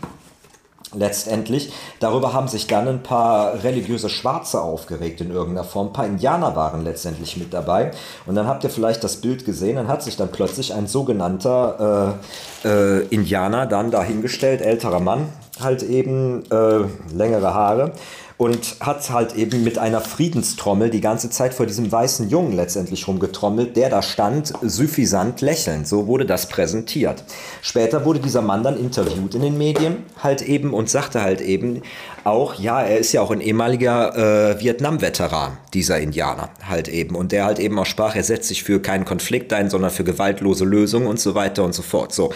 letztendlich. 0.98 1.72
Darüber 2.00 2.34
haben 2.34 2.48
sich 2.48 2.68
dann 2.68 2.88
ein 2.88 3.04
paar 3.04 3.64
religiöse 3.64 4.10
Schwarze 4.10 4.62
aufgeregt 4.62 5.22
in 5.22 5.32
irgendeiner 5.32 5.68
Form. 5.68 5.88
Ein 5.88 5.94
paar 5.94 6.06
Indianer 6.06 6.56
waren 6.56 6.84
letztendlich 6.84 7.38
mit 7.38 7.54
dabei. 7.54 7.92
Und 8.26 8.36
dann 8.36 8.48
habt 8.48 8.64
ihr 8.64 8.70
vielleicht 8.70 9.04
das 9.04 9.18
Bild 9.18 9.46
gesehen, 9.46 9.76
dann 9.76 9.88
hat 9.88 10.04
sich 10.04 10.18
dann 10.18 10.32
plötzlich 10.32 10.74
ein 10.74 10.88
sogenannter 10.88 12.18
äh, 12.64 12.68
äh, 12.68 13.08
Indianer 13.08 13.66
dann 13.66 13.92
dahingestellt, 13.92 14.62
älterer 14.62 15.00
Mann, 15.00 15.30
halt 15.62 15.84
eben 15.84 16.44
äh, 16.52 16.86
längere 17.14 17.54
Haare 17.54 17.92
und 18.38 18.78
hat 18.82 19.10
halt 19.10 19.36
eben 19.36 19.64
mit 19.64 19.78
einer 19.78 20.02
Friedenstrommel 20.02 20.90
die 20.90 21.02
ganze 21.02 21.30
Zeit 21.30 21.54
vor 21.54 21.66
diesem 21.66 21.92
weißen 21.92 22.30
Jungen 22.30 22.54
letztendlich 22.54 23.08
rumgetrommelt, 23.08 23.78
der 23.78 23.90
da 23.90 24.02
stand, 24.02 24.54
suffisant 24.62 25.42
lächelnd. 25.42 25.88
So 25.88 26.08
wurde 26.08 26.26
das 26.26 26.50
präsentiert. 26.50 27.24
Später 27.62 28.04
wurde 28.04 28.20
dieser 28.20 28.42
Mann 28.42 28.64
dann 28.64 28.78
interviewt 28.78 29.36
in 29.36 29.42
den 29.42 29.58
Medien 29.58 30.04
halt 30.22 30.42
eben 30.42 30.74
und 30.74 30.90
sagte 30.90 31.22
halt 31.22 31.40
eben 31.40 31.82
auch, 32.26 32.56
ja, 32.56 32.82
er 32.82 32.98
ist 32.98 33.14
ja 33.14 33.22
auch 33.22 33.32
ein 33.32 33.40
ehemaliger 33.40 34.52
äh, 34.52 34.60
Vietnam-Veteran, 34.60 35.58
dieser 35.74 36.00
Indianer 36.00 36.50
halt 36.68 36.88
eben. 36.88 37.16
Und 37.16 37.32
der 37.32 37.46
halt 37.46 37.60
eben 37.60 37.78
auch 37.80 37.86
sprach, 37.86 38.16
er 38.16 38.24
setzt 38.24 38.50
sich 38.50 38.64
für 38.64 38.82
keinen 38.82 39.06
Konflikt 39.06 39.54
ein, 39.54 39.70
sondern 39.70 39.92
für 39.92 40.04
gewaltlose 40.04 40.66
Lösungen 40.66 41.08
und 41.08 41.20
so 41.20 41.36
weiter 41.36 41.64
und 41.64 41.74
so 41.74 41.84
fort. 41.84 42.14
So. 42.14 42.34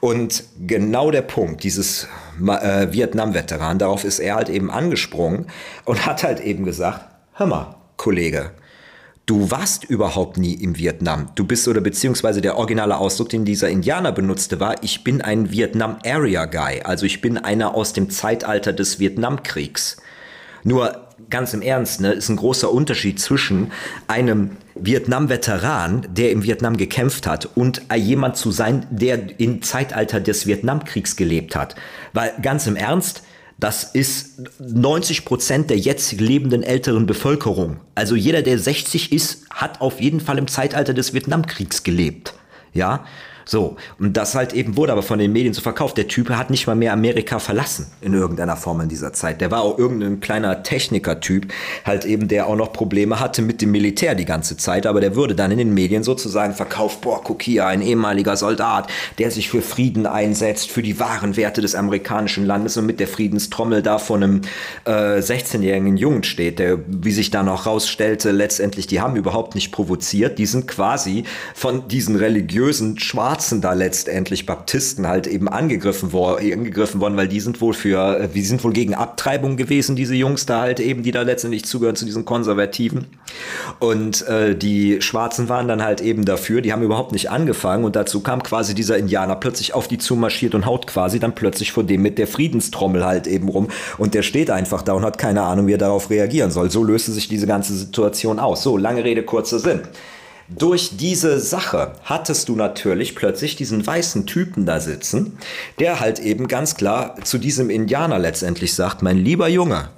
Und 0.00 0.44
genau 0.66 1.10
der 1.10 1.22
Punkt, 1.22 1.64
dieses 1.64 2.06
äh, 2.48 2.92
Vietnam-Veteran, 2.92 3.78
darauf 3.78 4.04
ist 4.04 4.18
er 4.18 4.36
halt 4.36 4.48
eben 4.48 4.70
angesprungen 4.70 5.46
und 5.84 6.06
hat 6.06 6.22
halt 6.22 6.40
eben 6.40 6.64
gesagt, 6.64 7.00
hör 7.34 7.46
mal, 7.46 7.76
Kollege, 7.96 8.50
du 9.26 9.50
warst 9.50 9.84
überhaupt 9.84 10.36
nie 10.36 10.54
im 10.54 10.76
Vietnam. 10.76 11.28
Du 11.34 11.44
bist 11.44 11.68
oder 11.68 11.80
beziehungsweise 11.80 12.40
der 12.40 12.56
originale 12.56 12.98
Ausdruck, 12.98 13.28
den 13.28 13.44
dieser 13.44 13.68
Indianer 13.68 14.12
benutzte, 14.12 14.60
war, 14.60 14.82
ich 14.82 15.04
bin 15.04 15.22
ein 15.22 15.50
Vietnam 15.50 15.98
Area 16.04 16.46
Guy. 16.46 16.82
Also 16.82 17.06
ich 17.06 17.20
bin 17.20 17.38
einer 17.38 17.74
aus 17.74 17.92
dem 17.92 18.10
Zeitalter 18.10 18.72
des 18.72 18.98
Vietnamkriegs. 18.98 19.96
Nur 20.64 21.08
ganz 21.30 21.54
im 21.54 21.62
Ernst, 21.62 22.00
ne, 22.00 22.12
ist 22.12 22.28
ein 22.28 22.36
großer 22.36 22.70
Unterschied 22.70 23.20
zwischen 23.20 23.72
einem 24.08 24.52
Vietnam-Veteran, 24.74 26.06
der 26.10 26.30
im 26.30 26.42
Vietnam 26.42 26.76
gekämpft 26.76 27.26
hat, 27.26 27.48
und 27.54 27.82
jemand 27.94 28.36
zu 28.36 28.50
sein, 28.50 28.86
der 28.90 29.40
im 29.40 29.62
Zeitalter 29.62 30.20
des 30.20 30.46
Vietnamkriegs 30.46 31.16
gelebt 31.16 31.56
hat. 31.56 31.74
Weil 32.12 32.32
ganz 32.42 32.66
im 32.66 32.76
Ernst, 32.76 33.22
das 33.58 33.84
ist 33.84 34.40
90 34.58 35.24
Prozent 35.24 35.70
der 35.70 35.78
jetzt 35.78 36.20
lebenden 36.20 36.62
älteren 36.62 37.06
Bevölkerung. 37.06 37.76
Also 37.94 38.16
jeder, 38.16 38.42
der 38.42 38.58
60 38.58 39.12
ist, 39.12 39.48
hat 39.50 39.80
auf 39.80 40.00
jeden 40.00 40.20
Fall 40.20 40.38
im 40.38 40.48
Zeitalter 40.48 40.94
des 40.94 41.14
Vietnamkriegs 41.14 41.84
gelebt. 41.84 42.34
Ja, 42.74 43.04
so, 43.44 43.76
und 43.98 44.16
das 44.16 44.34
halt 44.34 44.52
eben 44.52 44.76
wurde 44.76 44.92
aber 44.92 45.02
von 45.02 45.18
den 45.18 45.32
Medien 45.32 45.54
so 45.54 45.60
verkauft. 45.60 45.96
Der 45.96 46.08
Typ 46.08 46.30
hat 46.30 46.50
nicht 46.50 46.66
mal 46.66 46.76
mehr 46.76 46.92
Amerika 46.92 47.38
verlassen 47.38 47.86
in 48.00 48.14
irgendeiner 48.14 48.56
Form 48.56 48.80
in 48.80 48.88
dieser 48.88 49.12
Zeit. 49.12 49.40
Der 49.40 49.50
war 49.50 49.62
auch 49.62 49.78
irgendein 49.78 50.20
kleiner 50.20 50.62
Techniker-Typ, 50.62 51.52
halt 51.84 52.04
eben, 52.04 52.28
der 52.28 52.46
auch 52.46 52.56
noch 52.56 52.72
Probleme 52.72 53.20
hatte 53.20 53.42
mit 53.42 53.60
dem 53.60 53.72
Militär 53.72 54.14
die 54.14 54.24
ganze 54.24 54.56
Zeit, 54.56 54.86
aber 54.86 55.00
der 55.00 55.16
würde 55.16 55.34
dann 55.34 55.50
in 55.50 55.58
den 55.58 55.74
Medien 55.74 56.02
sozusagen 56.02 56.54
verkauft, 56.54 57.00
boah, 57.00 57.20
guck 57.22 57.42
hier, 57.42 57.66
ein 57.66 57.82
ehemaliger 57.82 58.36
Soldat, 58.36 58.88
der 59.18 59.30
sich 59.30 59.50
für 59.50 59.62
Frieden 59.62 60.06
einsetzt, 60.06 60.70
für 60.70 60.82
die 60.82 61.00
wahren 61.00 61.36
Werte 61.36 61.60
des 61.60 61.74
amerikanischen 61.74 62.46
Landes 62.46 62.76
und 62.76 62.86
mit 62.86 63.00
der 63.00 63.08
Friedenstrommel 63.08 63.82
da 63.82 63.98
vor 63.98 64.16
einem 64.16 64.42
äh, 64.84 65.18
16-jährigen 65.18 65.96
Jungen 65.96 66.22
steht, 66.22 66.58
der, 66.58 66.78
wie 66.86 67.12
sich 67.12 67.30
da 67.30 67.42
noch 67.42 67.66
rausstellte, 67.66 68.30
letztendlich, 68.30 68.86
die 68.86 69.00
haben 69.00 69.16
überhaupt 69.16 69.54
nicht 69.54 69.72
provoziert, 69.72 70.38
die 70.38 70.46
sind 70.46 70.68
quasi 70.68 71.24
von 71.54 71.88
diesen 71.88 72.16
religiösen 72.16 72.98
Schwarzen 72.98 73.31
Schwarzen 73.32 73.62
da 73.62 73.72
letztendlich, 73.72 74.44
Baptisten 74.44 75.06
halt 75.06 75.26
eben 75.26 75.48
angegriffen, 75.48 76.12
wo, 76.12 76.26
angegriffen 76.26 77.00
worden, 77.00 77.16
weil 77.16 77.28
die 77.28 77.40
sind 77.40 77.62
wohl 77.62 77.72
für, 77.72 78.18
äh, 78.20 78.28
die 78.28 78.42
sind 78.42 78.62
wohl 78.62 78.74
gegen 78.74 78.94
Abtreibung 78.94 79.56
gewesen, 79.56 79.96
diese 79.96 80.14
Jungs 80.14 80.44
da 80.44 80.60
halt 80.60 80.80
eben, 80.80 81.02
die 81.02 81.12
da 81.12 81.22
letztendlich 81.22 81.64
zugehören 81.64 81.96
zu 81.96 82.04
diesen 82.04 82.26
Konservativen. 82.26 83.06
Und 83.78 84.26
äh, 84.28 84.54
die 84.54 85.00
Schwarzen 85.00 85.48
waren 85.48 85.66
dann 85.66 85.82
halt 85.82 86.02
eben 86.02 86.26
dafür, 86.26 86.60
die 86.60 86.74
haben 86.74 86.82
überhaupt 86.82 87.12
nicht 87.12 87.30
angefangen 87.30 87.84
und 87.84 87.96
dazu 87.96 88.20
kam 88.20 88.42
quasi 88.42 88.74
dieser 88.74 88.98
Indianer 88.98 89.36
plötzlich 89.36 89.72
auf 89.72 89.88
die 89.88 89.96
zumarschiert 89.96 90.54
und 90.54 90.66
haut 90.66 90.86
quasi 90.86 91.18
dann 91.18 91.34
plötzlich 91.34 91.72
vor 91.72 91.84
dem 91.84 92.02
mit 92.02 92.18
der 92.18 92.26
Friedenstrommel 92.26 93.02
halt 93.06 93.26
eben 93.26 93.48
rum 93.48 93.68
und 93.96 94.12
der 94.12 94.22
steht 94.22 94.50
einfach 94.50 94.82
da 94.82 94.92
und 94.92 95.04
hat 95.04 95.16
keine 95.16 95.42
Ahnung, 95.42 95.66
wie 95.68 95.72
er 95.72 95.78
darauf 95.78 96.10
reagieren 96.10 96.50
soll. 96.50 96.70
So 96.70 96.84
löste 96.84 97.12
sich 97.12 97.28
diese 97.28 97.46
ganze 97.46 97.74
Situation 97.74 98.38
aus. 98.38 98.62
So, 98.62 98.76
lange 98.76 99.04
Rede, 99.04 99.22
kurzer 99.22 99.58
Sinn. 99.58 99.80
Durch 100.58 100.96
diese 100.96 101.40
Sache 101.40 101.92
hattest 102.04 102.48
du 102.48 102.56
natürlich 102.56 103.14
plötzlich 103.14 103.56
diesen 103.56 103.86
weißen 103.86 104.26
Typen 104.26 104.66
da 104.66 104.80
sitzen, 104.80 105.38
der 105.78 106.00
halt 106.00 106.18
eben 106.18 106.46
ganz 106.48 106.76
klar 106.76 107.16
zu 107.24 107.38
diesem 107.38 107.70
Indianer 107.70 108.18
letztendlich 108.18 108.74
sagt, 108.74 109.02
mein 109.02 109.18
lieber 109.18 109.48
Junge, 109.48 109.88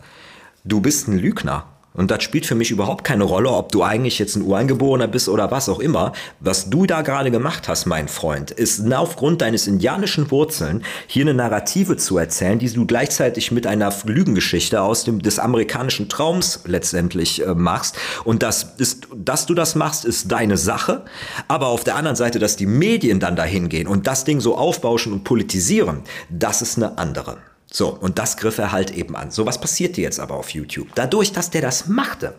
du 0.64 0.80
bist 0.80 1.08
ein 1.08 1.18
Lügner. 1.18 1.73
Und 1.96 2.10
das 2.10 2.24
spielt 2.24 2.44
für 2.44 2.56
mich 2.56 2.72
überhaupt 2.72 3.04
keine 3.04 3.22
Rolle, 3.22 3.50
ob 3.50 3.70
du 3.70 3.84
eigentlich 3.84 4.18
jetzt 4.18 4.34
ein 4.34 4.42
Ureingeborener 4.42 5.06
bist 5.06 5.28
oder 5.28 5.52
was 5.52 5.68
auch 5.68 5.78
immer. 5.78 6.12
Was 6.40 6.68
du 6.68 6.86
da 6.86 7.02
gerade 7.02 7.30
gemacht 7.30 7.68
hast, 7.68 7.86
mein 7.86 8.08
Freund, 8.08 8.50
ist 8.50 8.92
aufgrund 8.92 9.42
deines 9.42 9.68
indianischen 9.68 10.28
Wurzeln 10.32 10.82
hier 11.06 11.22
eine 11.22 11.34
Narrative 11.34 11.96
zu 11.96 12.18
erzählen, 12.18 12.58
die 12.58 12.68
du 12.68 12.84
gleichzeitig 12.84 13.52
mit 13.52 13.68
einer 13.68 13.94
Lügengeschichte 14.04 14.82
aus 14.82 15.04
dem, 15.04 15.22
des 15.22 15.38
amerikanischen 15.38 16.08
Traums 16.08 16.62
letztendlich 16.66 17.46
äh, 17.46 17.54
machst. 17.54 17.96
Und 18.24 18.42
das 18.42 18.74
ist, 18.78 19.06
dass 19.14 19.46
du 19.46 19.54
das 19.54 19.76
machst, 19.76 20.04
ist 20.04 20.32
deine 20.32 20.56
Sache. 20.56 21.04
Aber 21.46 21.68
auf 21.68 21.84
der 21.84 21.94
anderen 21.94 22.16
Seite, 22.16 22.40
dass 22.40 22.56
die 22.56 22.66
Medien 22.66 23.20
dann 23.20 23.36
dahin 23.36 23.68
gehen 23.68 23.86
und 23.86 24.08
das 24.08 24.24
Ding 24.24 24.40
so 24.40 24.56
aufbauschen 24.56 25.12
und 25.12 25.22
politisieren, 25.22 26.02
das 26.28 26.60
ist 26.60 26.76
eine 26.76 26.98
andere. 26.98 27.38
So, 27.74 27.88
und 27.88 28.20
das 28.20 28.36
griff 28.36 28.58
er 28.58 28.70
halt 28.70 28.92
eben 28.92 29.16
an. 29.16 29.32
So, 29.32 29.46
was 29.46 29.60
passierte 29.60 30.00
jetzt 30.00 30.20
aber 30.20 30.36
auf 30.36 30.50
YouTube? 30.50 30.86
Dadurch, 30.94 31.32
dass 31.32 31.50
der 31.50 31.60
das 31.60 31.88
machte, 31.88 32.36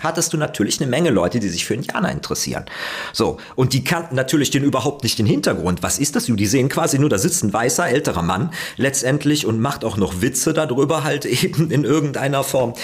hattest 0.00 0.34
du 0.34 0.36
natürlich 0.36 0.78
eine 0.78 0.90
Menge 0.90 1.08
Leute, 1.08 1.40
die 1.40 1.48
sich 1.48 1.64
für 1.64 1.72
Indianer 1.72 2.12
interessieren. 2.12 2.66
So, 3.14 3.38
und 3.56 3.72
die 3.72 3.82
kannten 3.82 4.14
natürlich 4.14 4.50
den 4.50 4.62
überhaupt 4.62 5.04
nicht 5.04 5.18
den 5.18 5.24
Hintergrund. 5.24 5.82
Was 5.82 5.98
ist 5.98 6.16
das? 6.16 6.26
Die 6.26 6.46
sehen 6.46 6.68
quasi 6.68 6.98
nur, 6.98 7.08
da 7.08 7.16
sitzt 7.16 7.42
ein 7.44 7.52
weißer, 7.54 7.88
älterer 7.88 8.20
Mann 8.20 8.52
letztendlich 8.76 9.46
und 9.46 9.58
macht 9.58 9.86
auch 9.86 9.96
noch 9.96 10.20
Witze 10.20 10.52
darüber 10.52 11.02
halt 11.02 11.24
eben 11.44 11.70
in 11.70 11.84
irgendeiner 11.84 12.44
Form. 12.44 12.74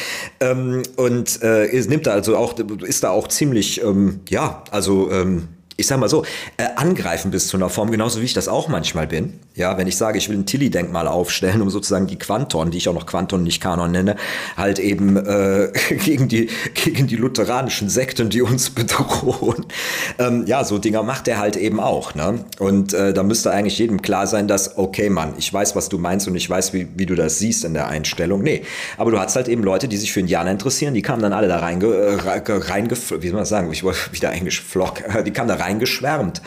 Ähm, 0.40 0.84
und 0.96 1.42
äh, 1.42 1.66
nimmt 1.82 2.06
da 2.06 2.12
also 2.12 2.34
auch, 2.38 2.58
ist 2.58 3.04
da 3.04 3.10
auch 3.10 3.28
ziemlich, 3.28 3.82
ähm, 3.82 4.20
ja, 4.30 4.64
also 4.70 5.10
ähm, 5.10 5.48
ich 5.78 5.86
sag 5.86 6.00
mal 6.00 6.08
so, 6.08 6.24
äh, 6.56 6.64
angreifen 6.74 7.30
bis 7.30 7.46
zu 7.46 7.56
einer 7.56 7.68
Form, 7.68 7.92
genauso 7.92 8.20
wie 8.20 8.24
ich 8.24 8.34
das 8.34 8.48
auch 8.48 8.66
manchmal 8.66 9.06
bin. 9.06 9.34
Ja, 9.54 9.78
wenn 9.78 9.86
ich 9.86 9.96
sage, 9.96 10.18
ich 10.18 10.28
will 10.28 10.36
ein 10.36 10.44
Tilly-Denkmal 10.44 11.06
aufstellen, 11.06 11.62
um 11.62 11.70
sozusagen 11.70 12.08
die 12.08 12.18
Quanton, 12.18 12.72
die 12.72 12.78
ich 12.78 12.88
auch 12.88 12.94
noch 12.94 13.06
Quanton, 13.06 13.44
nicht 13.44 13.60
Kanon 13.60 13.92
nenne, 13.92 14.16
halt 14.56 14.80
eben 14.80 15.16
äh, 15.16 15.70
gegen, 16.04 16.26
die, 16.26 16.50
gegen 16.74 17.06
die 17.06 17.14
lutheranischen 17.14 17.88
Sekten, 17.88 18.28
die 18.28 18.42
uns 18.42 18.70
bedrohen. 18.74 19.66
Ähm, 20.18 20.46
ja, 20.46 20.64
so 20.64 20.78
Dinger 20.78 21.04
macht 21.04 21.28
er 21.28 21.38
halt 21.38 21.56
eben 21.56 21.78
auch. 21.78 22.16
Ne? 22.16 22.44
Und 22.58 22.92
äh, 22.92 23.14
da 23.14 23.22
müsste 23.22 23.52
eigentlich 23.52 23.78
jedem 23.78 24.02
klar 24.02 24.26
sein, 24.26 24.48
dass, 24.48 24.78
okay, 24.78 25.10
Mann, 25.10 25.34
ich 25.38 25.52
weiß, 25.52 25.76
was 25.76 25.88
du 25.88 25.98
meinst 25.98 26.26
und 26.26 26.34
ich 26.34 26.50
weiß, 26.50 26.72
wie, 26.72 26.88
wie 26.96 27.06
du 27.06 27.14
das 27.14 27.38
siehst 27.38 27.64
in 27.64 27.74
der 27.74 27.86
Einstellung. 27.86 28.42
Nee, 28.42 28.62
aber 28.96 29.12
du 29.12 29.20
hast 29.20 29.36
halt 29.36 29.46
eben 29.46 29.62
Leute, 29.62 29.86
die 29.86 29.96
sich 29.96 30.12
für 30.12 30.18
Indianer 30.18 30.50
interessieren, 30.50 30.92
die 30.94 31.02
kamen 31.02 31.22
dann 31.22 31.32
alle 31.32 31.46
da 31.46 31.58
reinge, 31.60 31.86
äh, 31.86 32.16
reinge 32.16 32.90
wie 32.90 33.28
soll 33.28 33.36
man 33.36 33.44
sagen, 33.44 33.70
ich 33.70 33.84
wollte 33.84 34.00
wieder 34.12 34.32
englisch 34.32 34.60
flock, 34.60 35.04
die 35.24 35.30
kamen 35.30 35.46
da 35.46 35.54
rein 35.54 35.67
reingeschwärmt 35.68 36.42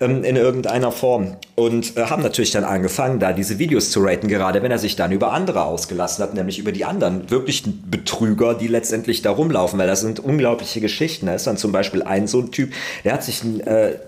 ähm, 0.00 0.24
in 0.24 0.36
irgendeiner 0.36 0.92
Form 0.92 1.36
und 1.54 1.96
äh, 1.96 2.04
haben 2.04 2.22
natürlich 2.22 2.52
dann 2.52 2.64
angefangen, 2.64 3.18
da 3.18 3.32
diese 3.32 3.58
Videos 3.58 3.90
zu 3.90 4.00
raten, 4.00 4.28
gerade 4.28 4.62
wenn 4.62 4.70
er 4.70 4.78
sich 4.78 4.96
dann 4.96 5.12
über 5.12 5.32
andere 5.32 5.64
ausgelassen 5.64 6.22
hat, 6.22 6.34
nämlich 6.34 6.58
über 6.58 6.72
die 6.72 6.84
anderen 6.84 7.30
wirklichen 7.30 7.84
Betrüger, 7.90 8.54
die 8.54 8.68
letztendlich 8.68 9.22
da 9.22 9.30
rumlaufen, 9.30 9.78
weil 9.78 9.86
das 9.86 10.00
sind 10.00 10.20
unglaubliche 10.20 10.80
Geschichten. 10.80 11.26
Da 11.26 11.34
ist 11.34 11.46
dann 11.46 11.56
zum 11.56 11.72
Beispiel 11.72 12.02
ein 12.02 12.26
so 12.26 12.40
ein 12.40 12.50
Typ, 12.50 12.72
der 13.04 13.14
hat 13.14 13.24
sich 13.24 13.42
ein, 13.42 13.60
äh, 13.60 13.98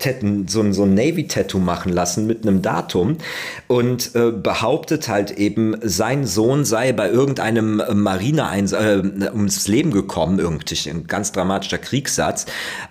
so 0.47 0.61
ein, 0.61 0.73
so 0.73 0.83
ein 0.83 0.93
Navy-Tattoo 0.93 1.59
machen 1.59 1.91
lassen 1.91 2.25
mit 2.25 2.43
einem 2.43 2.61
Datum 2.61 3.17
und 3.67 4.15
äh, 4.15 4.31
behauptet 4.31 5.07
halt 5.07 5.31
eben, 5.31 5.75
sein 5.81 6.25
Sohn 6.25 6.65
sei 6.65 6.93
bei 6.93 7.09
irgendeinem 7.09 7.81
Marineeinsatz 7.93 8.81
äh, 8.81 9.29
ums 9.33 9.67
Leben 9.67 9.91
gekommen, 9.91 10.39
irgendwie 10.39 10.89
ein 10.89 11.07
ganz 11.07 11.31
dramatischer 11.31 11.77
Kriegssatz. 11.77 12.45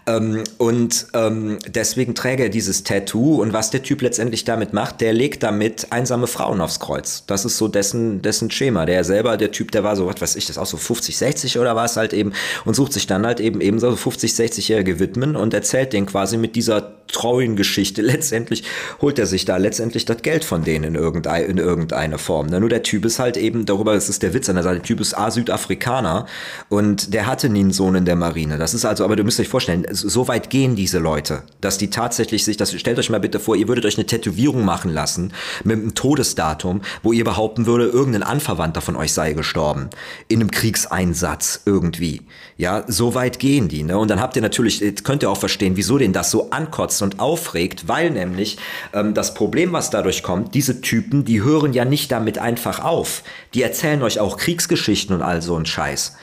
Ähm, 0.06 0.44
und 0.58 1.06
ähm, 1.14 1.53
deswegen 1.66 2.14
trägt 2.14 2.40
er 2.40 2.48
dieses 2.48 2.84
Tattoo 2.84 3.40
und 3.42 3.52
was 3.52 3.70
der 3.70 3.82
Typ 3.82 4.02
letztendlich 4.02 4.44
damit 4.44 4.72
macht, 4.72 5.00
der 5.00 5.12
legt 5.12 5.42
damit 5.42 5.88
einsame 5.90 6.26
Frauen 6.26 6.60
aufs 6.60 6.80
Kreuz. 6.80 7.24
Das 7.26 7.44
ist 7.44 7.58
so 7.58 7.68
dessen, 7.68 8.22
dessen 8.22 8.50
Schema. 8.50 8.86
Der 8.86 9.04
selber, 9.04 9.36
der 9.36 9.52
Typ, 9.52 9.70
der 9.70 9.84
war 9.84 9.96
so, 9.96 10.06
was 10.06 10.20
weiß 10.20 10.36
ich, 10.36 10.46
das 10.46 10.58
auch 10.58 10.66
so 10.66 10.76
50, 10.76 11.16
60 11.16 11.58
oder 11.58 11.76
was 11.76 11.96
halt 11.96 12.12
eben 12.12 12.32
und 12.64 12.74
sucht 12.74 12.92
sich 12.92 13.06
dann 13.06 13.26
halt 13.26 13.40
eben 13.40 13.60
eben 13.60 13.78
so 13.78 13.94
50, 13.94 14.32
60-jährige 14.32 14.98
Widmen 14.98 15.36
und 15.36 15.54
erzählt 15.54 15.92
den 15.92 16.06
quasi 16.06 16.36
mit 16.36 16.56
dieser 16.56 16.92
treuen 17.08 17.56
Geschichte. 17.56 18.02
Letztendlich 18.14 18.64
holt 19.00 19.18
er 19.18 19.26
sich 19.26 19.44
da 19.44 19.56
letztendlich 19.56 20.04
das 20.04 20.22
Geld 20.22 20.44
von 20.44 20.64
denen 20.64 20.84
in, 20.84 20.94
irgendein, 20.94 21.44
in 21.44 21.58
irgendeine 21.58 22.18
Form. 22.18 22.46
Ne? 22.46 22.60
Nur 22.60 22.68
der 22.68 22.82
Typ 22.82 23.04
ist 23.04 23.18
halt 23.18 23.36
eben, 23.36 23.66
darüber 23.66 23.94
das 23.94 24.08
ist 24.08 24.22
der 24.22 24.34
Witz 24.34 24.48
an 24.48 24.56
der 24.56 24.64
Seite, 24.64 24.76
der 24.76 24.84
Typ 24.84 25.00
ist 25.00 25.14
A-Südafrikaner 25.14 26.26
und 26.68 27.14
der 27.14 27.26
hatte 27.26 27.48
nie 27.48 27.60
einen 27.60 27.72
Sohn 27.72 27.94
in 27.94 28.04
der 28.04 28.16
Marine. 28.16 28.58
Das 28.58 28.74
ist 28.74 28.84
also, 28.84 29.04
aber 29.04 29.16
du 29.16 29.24
müsst 29.24 29.40
euch 29.40 29.48
vorstellen, 29.48 29.86
so 29.90 30.28
weit 30.28 30.50
gehen 30.50 30.76
diese 30.76 30.98
Leute 30.98 31.42
dass 31.64 31.78
die 31.78 31.90
tatsächlich 31.90 32.44
sich, 32.44 32.56
das 32.56 32.72
stellt 32.72 32.98
euch 32.98 33.10
mal 33.10 33.20
bitte 33.20 33.40
vor, 33.40 33.56
ihr 33.56 33.68
würdet 33.68 33.86
euch 33.86 33.96
eine 33.96 34.06
Tätowierung 34.06 34.64
machen 34.64 34.92
lassen 34.92 35.32
mit 35.64 35.78
einem 35.78 35.94
Todesdatum, 35.94 36.82
wo 37.02 37.12
ihr 37.12 37.24
behaupten 37.24 37.66
würde, 37.66 37.86
irgendein 37.86 38.22
Anverwandter 38.22 38.80
von 38.80 38.96
euch 38.96 39.12
sei 39.12 39.32
gestorben 39.32 39.90
in 40.28 40.40
einem 40.40 40.50
Kriegseinsatz 40.50 41.62
irgendwie. 41.64 42.22
Ja, 42.56 42.84
so 42.86 43.14
weit 43.14 43.38
gehen 43.38 43.68
die, 43.68 43.82
ne? 43.82 43.98
Und 43.98 44.08
dann 44.08 44.20
habt 44.20 44.36
ihr 44.36 44.42
natürlich, 44.42 44.82
könnt 45.02 45.22
ihr 45.22 45.30
auch 45.30 45.38
verstehen, 45.38 45.76
wieso 45.76 45.98
den 45.98 46.12
das 46.12 46.30
so 46.30 46.50
ankotzt 46.50 46.93
und 47.02 47.20
aufregt, 47.20 47.88
weil 47.88 48.10
nämlich 48.10 48.58
ähm, 48.92 49.14
das 49.14 49.34
Problem, 49.34 49.72
was 49.72 49.90
dadurch 49.90 50.22
kommt, 50.22 50.54
diese 50.54 50.80
Typen, 50.80 51.24
die 51.24 51.42
hören 51.42 51.72
ja 51.72 51.84
nicht 51.84 52.12
damit 52.12 52.38
einfach 52.38 52.84
auf. 52.84 53.22
Die 53.54 53.62
erzählen 53.62 54.02
euch 54.02 54.20
auch 54.20 54.36
Kriegsgeschichten 54.36 55.14
und 55.14 55.22
all 55.22 55.42
so 55.42 55.56
ein 55.56 55.66
Scheiß. 55.66 56.16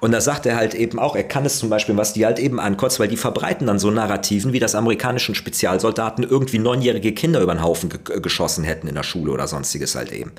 Und 0.00 0.12
da 0.12 0.20
sagt 0.20 0.46
er 0.46 0.56
halt 0.56 0.74
eben 0.74 0.98
auch, 0.98 1.16
er 1.16 1.24
kann 1.24 1.44
es 1.44 1.58
zum 1.58 1.70
Beispiel, 1.70 1.96
was 1.96 2.12
die 2.12 2.24
halt 2.24 2.38
eben 2.38 2.60
ankotzt, 2.60 3.00
weil 3.00 3.08
die 3.08 3.16
verbreiten 3.16 3.66
dann 3.66 3.78
so 3.78 3.90
Narrativen, 3.90 4.52
wie 4.52 4.60
das 4.60 4.74
amerikanischen 4.74 5.34
Spezialsoldaten 5.34 6.24
irgendwie 6.24 6.58
neunjährige 6.58 7.12
Kinder 7.12 7.40
über 7.40 7.54
den 7.54 7.62
Haufen 7.62 7.88
ge 7.88 8.20
geschossen 8.20 8.64
hätten 8.64 8.86
in 8.86 8.94
der 8.94 9.02
Schule 9.02 9.32
oder 9.32 9.48
sonstiges 9.48 9.96
halt 9.96 10.12
eben. 10.12 10.32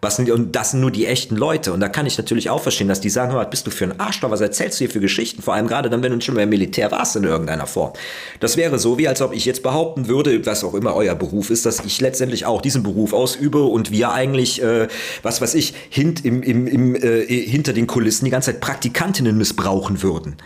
Was 0.00 0.16
sind, 0.16 0.30
und 0.30 0.54
das 0.54 0.72
sind 0.72 0.80
nur 0.80 0.90
die 0.90 1.06
echten 1.06 1.36
Leute. 1.36 1.72
Und 1.72 1.80
da 1.80 1.88
kann 1.88 2.06
ich 2.06 2.18
natürlich 2.18 2.50
auch 2.50 2.62
verstehen, 2.62 2.88
dass 2.88 3.00
die 3.00 3.10
sagen, 3.10 3.34
was 3.34 3.50
bist 3.50 3.66
du 3.66 3.70
für 3.70 3.84
ein 3.84 3.98
Arschloch, 3.98 4.30
was 4.30 4.40
erzählst 4.40 4.78
du 4.78 4.84
hier 4.84 4.90
für 4.90 5.00
Geschichten? 5.00 5.42
Vor 5.42 5.54
allem 5.54 5.66
gerade 5.66 5.90
dann, 5.90 6.02
wenn 6.02 6.12
du 6.12 6.20
schon 6.20 6.34
beim 6.34 6.48
Militär 6.48 6.90
warst 6.90 7.16
in 7.16 7.24
irgendeiner 7.24 7.66
Form. 7.66 7.92
Das 8.40 8.56
wäre 8.56 8.78
so, 8.78 8.98
wie 8.98 9.08
als 9.08 9.22
ob 9.22 9.32
ich 9.32 9.44
jetzt 9.44 9.62
behaupten 9.62 10.08
würde, 10.08 10.44
was 10.46 10.64
auch 10.64 10.74
immer 10.74 10.94
euer 10.94 11.14
Beruf 11.14 11.50
ist, 11.50 11.66
dass 11.66 11.84
ich 11.84 12.00
letztendlich 12.00 12.46
auch 12.46 12.60
diesen 12.60 12.82
Beruf 12.82 13.12
ausübe 13.12 13.64
und 13.64 13.90
wir 13.90 14.12
eigentlich, 14.12 14.62
äh, 14.62 14.88
was 15.22 15.40
weiß 15.40 15.54
ich, 15.54 15.74
hint, 15.90 16.24
im, 16.24 16.42
im, 16.42 16.66
im, 16.66 16.94
äh, 16.96 17.24
hinter 17.26 17.72
den 17.72 17.86
Kulissen 17.86 18.24
die 18.24 18.30
ganze 18.30 18.52
Zeit 18.52 18.60
Praktikantinnen 18.60 19.36
missbrauchen 19.36 20.02
würden 20.02 20.36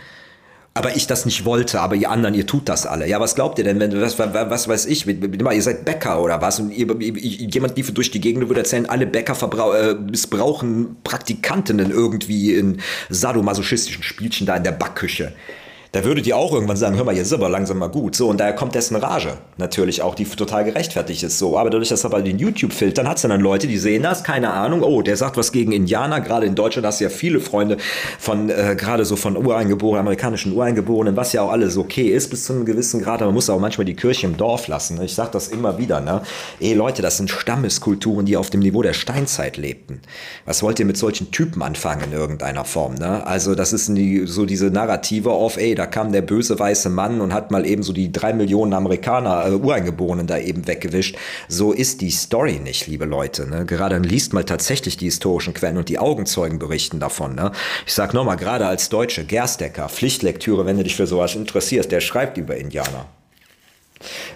aber 0.73 0.95
ich 0.95 1.05
das 1.05 1.25
nicht 1.25 1.43
wollte, 1.43 1.81
aber 1.81 1.95
ihr 1.95 2.09
anderen, 2.09 2.33
ihr 2.33 2.47
tut 2.47 2.69
das 2.69 2.85
alle. 2.85 3.07
Ja, 3.07 3.19
was 3.19 3.35
glaubt 3.35 3.57
ihr 3.57 3.65
denn, 3.65 3.79
wenn 3.79 3.99
was, 3.99 4.17
was, 4.17 4.67
weiß 4.69 4.85
ich, 4.85 5.05
ihr 5.05 5.61
seid 5.61 5.83
Bäcker 5.83 6.21
oder 6.21 6.41
was 6.41 6.59
und 6.61 6.71
ihr, 6.71 6.87
jemand 6.97 7.75
lief 7.75 7.93
durch 7.93 8.09
die 8.09 8.21
Gegend 8.21 8.43
und 8.43 8.49
würde 8.49 8.61
erzählen, 8.61 8.85
alle 8.85 9.05
Bäcker 9.05 9.35
äh, 9.75 9.95
missbrauchen 9.95 10.95
Praktikantinnen 11.03 11.91
irgendwie 11.91 12.55
in 12.55 12.79
sadomasochistischen 13.09 14.03
Spielchen 14.03 14.47
da 14.47 14.55
in 14.55 14.63
der 14.63 14.71
Backküche 14.71 15.33
da 15.93 16.05
würdet 16.05 16.25
ihr 16.25 16.37
auch 16.37 16.53
irgendwann 16.53 16.77
sagen, 16.77 16.95
hör 16.95 17.03
mal, 17.03 17.15
jetzt 17.15 17.27
ist 17.27 17.33
aber 17.33 17.49
langsam 17.49 17.77
mal 17.77 17.87
gut. 17.87 18.15
So, 18.15 18.29
und 18.29 18.39
daher 18.39 18.53
kommt 18.53 18.75
dessen 18.75 18.95
Rage. 18.95 19.33
Natürlich 19.57 20.01
auch, 20.01 20.15
die 20.15 20.23
total 20.23 20.63
gerechtfertigt 20.63 21.21
ist. 21.23 21.37
So, 21.37 21.57
aber 21.57 21.69
dadurch, 21.69 21.89
dass 21.89 22.05
er 22.05 22.09
bei 22.09 22.21
den 22.21 22.39
YouTube-Filtern 22.39 23.09
hat 23.09 23.17
es 23.17 23.23
dann 23.23 23.41
Leute, 23.41 23.67
die 23.67 23.77
sehen 23.77 24.03
das, 24.03 24.23
keine 24.23 24.53
Ahnung, 24.53 24.83
oh, 24.83 25.01
der 25.01 25.17
sagt 25.17 25.35
was 25.35 25.51
gegen 25.51 25.73
Indianer. 25.73 26.21
Gerade 26.21 26.45
in 26.45 26.55
Deutschland 26.55 26.87
hast 26.87 27.01
du 27.01 27.03
ja 27.03 27.09
viele 27.09 27.41
Freunde 27.41 27.75
von, 28.19 28.49
äh, 28.49 28.77
gerade 28.77 29.03
so 29.03 29.17
von 29.17 29.35
Ureingeborenen, 29.35 29.99
amerikanischen 29.99 30.53
Ureingeborenen, 30.53 31.17
was 31.17 31.33
ja 31.33 31.41
auch 31.41 31.51
alles 31.51 31.75
okay 31.75 32.07
ist 32.07 32.29
bis 32.29 32.45
zu 32.45 32.53
einem 32.53 32.63
gewissen 32.63 33.01
Grad. 33.01 33.21
Aber 33.21 33.25
man 33.25 33.35
muss 33.35 33.49
auch 33.49 33.59
manchmal 33.59 33.83
die 33.83 33.95
Kirche 33.95 34.27
im 34.27 34.37
Dorf 34.37 34.69
lassen. 34.69 35.01
Ich 35.01 35.15
sag 35.15 35.33
das 35.33 35.49
immer 35.49 35.77
wieder, 35.77 35.99
ne? 35.99 36.21
Ey, 36.61 36.73
Leute, 36.73 37.01
das 37.01 37.17
sind 37.17 37.29
Stammeskulturen, 37.29 38.25
die 38.25 38.37
auf 38.37 38.49
dem 38.49 38.61
Niveau 38.61 38.81
der 38.81 38.93
Steinzeit 38.93 39.57
lebten. 39.57 39.99
Was 40.45 40.63
wollt 40.63 40.79
ihr 40.79 40.85
mit 40.85 40.95
solchen 40.95 41.31
Typen 41.31 41.61
anfangen 41.61 42.03
in 42.05 42.13
irgendeiner 42.13 42.63
Form, 42.63 42.95
ne? 42.95 43.27
Also, 43.27 43.55
das 43.55 43.73
ist 43.73 43.89
die, 43.89 44.25
so 44.25 44.45
diese 44.45 44.67
Narrative 44.67 45.31
auf, 45.31 45.57
ey, 45.57 45.80
da 45.81 45.87
kam 45.87 46.11
der 46.11 46.21
böse 46.21 46.59
weiße 46.59 46.89
Mann 46.89 47.21
und 47.21 47.33
hat 47.33 47.49
mal 47.49 47.65
eben 47.65 47.81
so 47.81 47.91
die 47.91 48.11
drei 48.11 48.33
Millionen 48.33 48.73
Amerikaner, 48.73 49.47
äh, 49.47 49.55
Ureingeborenen 49.55 50.27
da 50.27 50.37
eben 50.37 50.67
weggewischt. 50.67 51.17
So 51.47 51.73
ist 51.73 52.01
die 52.01 52.11
Story 52.11 52.59
nicht, 52.59 52.85
liebe 52.85 53.05
Leute. 53.05 53.49
Ne? 53.49 53.65
Gerade 53.65 53.97
liest 53.97 54.31
mal 54.31 54.43
tatsächlich 54.43 54.97
die 54.97 55.05
historischen 55.05 55.55
Quellen 55.55 55.77
und 55.77 55.89
die 55.89 55.97
Augenzeugen 55.97 56.59
berichten 56.59 56.99
davon. 56.99 57.33
Ne? 57.33 57.51
Ich 57.87 57.95
sag 57.95 58.13
nochmal, 58.13 58.37
gerade 58.37 58.67
als 58.67 58.89
Deutsche, 58.89 59.25
Gerstecker, 59.25 59.89
Pflichtlektüre, 59.89 60.67
wenn 60.67 60.77
du 60.77 60.83
dich 60.83 60.95
für 60.95 61.07
sowas 61.07 61.33
interessierst, 61.33 61.91
der 61.91 61.99
schreibt 61.99 62.37
über 62.37 62.55
Indianer. 62.55 63.07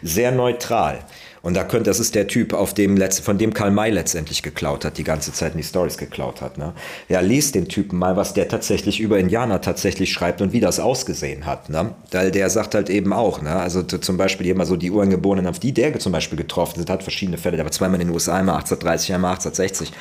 Sehr 0.02 0.32
neutral. 0.32 1.06
Und 1.46 1.54
da 1.54 1.64
könnte, 1.64 1.92
das 1.92 2.00
ist 2.00 2.16
der 2.16 2.26
Typ, 2.26 2.54
auf 2.54 2.74
dem 2.74 2.98
letzt, 2.98 3.22
von 3.22 3.38
dem 3.38 3.54
Karl 3.54 3.70
May 3.70 3.92
letztendlich 3.92 4.42
geklaut 4.42 4.84
hat, 4.84 4.98
die 4.98 5.04
ganze 5.04 5.32
Zeit 5.32 5.52
in 5.52 5.58
die 5.60 5.64
Stories 5.64 6.00
geklaut 6.00 6.42
hat. 6.42 6.58
Ne? 6.58 6.74
Ja, 7.08 7.20
liest 7.20 7.54
den 7.54 7.68
Typen 7.68 8.00
mal, 8.00 8.18
was 8.18 8.34
der 8.34 8.48
tatsächlich 8.48 9.00
über 9.00 9.20
Indianer 9.20 9.62
tatsächlich 9.62 10.12
schreibt 10.12 10.42
und 10.42 10.54
wie 10.54 10.60
das 10.60 10.80
ausgesehen 10.80 11.46
hat. 11.46 11.70
Ne? 11.70 11.94
Weil 12.10 12.32
der 12.32 12.50
sagt 12.50 12.74
halt 12.74 12.90
eben 12.90 13.14
auch, 13.14 13.44
ne? 13.44 13.58
also 13.58 13.84
zum 13.84 14.18
Beispiel 14.18 14.48
immer 14.48 14.66
so 14.66 14.76
die 14.76 14.90
Uhrengeborenen, 14.90 15.46
auf 15.46 15.60
die 15.60 15.72
der 15.72 16.00
zum 16.00 16.12
Beispiel 16.12 16.36
getroffen 16.36 16.78
sind, 16.78 16.90
hat 16.90 17.04
verschiedene 17.04 17.38
Fälle. 17.38 17.58
Der 17.58 17.66
war 17.66 17.72
zweimal 17.72 18.02
in 18.02 18.08
den 18.08 18.14
USA, 18.16 18.38
einmal 18.38 18.56
1830, 18.56 19.14
einmal 19.14 19.36
1860. 19.36 19.94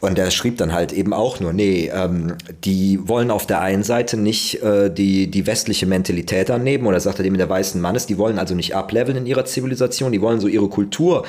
Und 0.00 0.18
er 0.18 0.30
schrieb 0.30 0.56
dann 0.56 0.72
halt 0.72 0.92
eben 0.92 1.12
auch 1.12 1.40
nur, 1.40 1.52
nee, 1.52 1.90
ähm, 1.94 2.34
die 2.64 3.06
wollen 3.06 3.30
auf 3.30 3.46
der 3.46 3.60
einen 3.60 3.82
Seite 3.82 4.16
nicht 4.16 4.62
äh, 4.62 4.90
die, 4.90 5.30
die 5.30 5.46
westliche 5.46 5.86
Mentalität 5.86 6.50
annehmen, 6.50 6.86
oder 6.86 7.00
sagt 7.00 7.18
er 7.18 7.22
dem 7.22 7.36
der 7.36 7.48
weißen 7.48 7.80
Mannes, 7.80 8.06
die 8.06 8.16
wollen 8.16 8.38
also 8.38 8.54
nicht 8.54 8.74
ableveln 8.74 9.18
in 9.18 9.26
ihrer 9.26 9.44
Zivilisation, 9.44 10.12
die 10.12 10.22
wollen 10.22 10.40
so 10.40 10.48
ihre 10.48 10.68
Kultur 10.68 11.26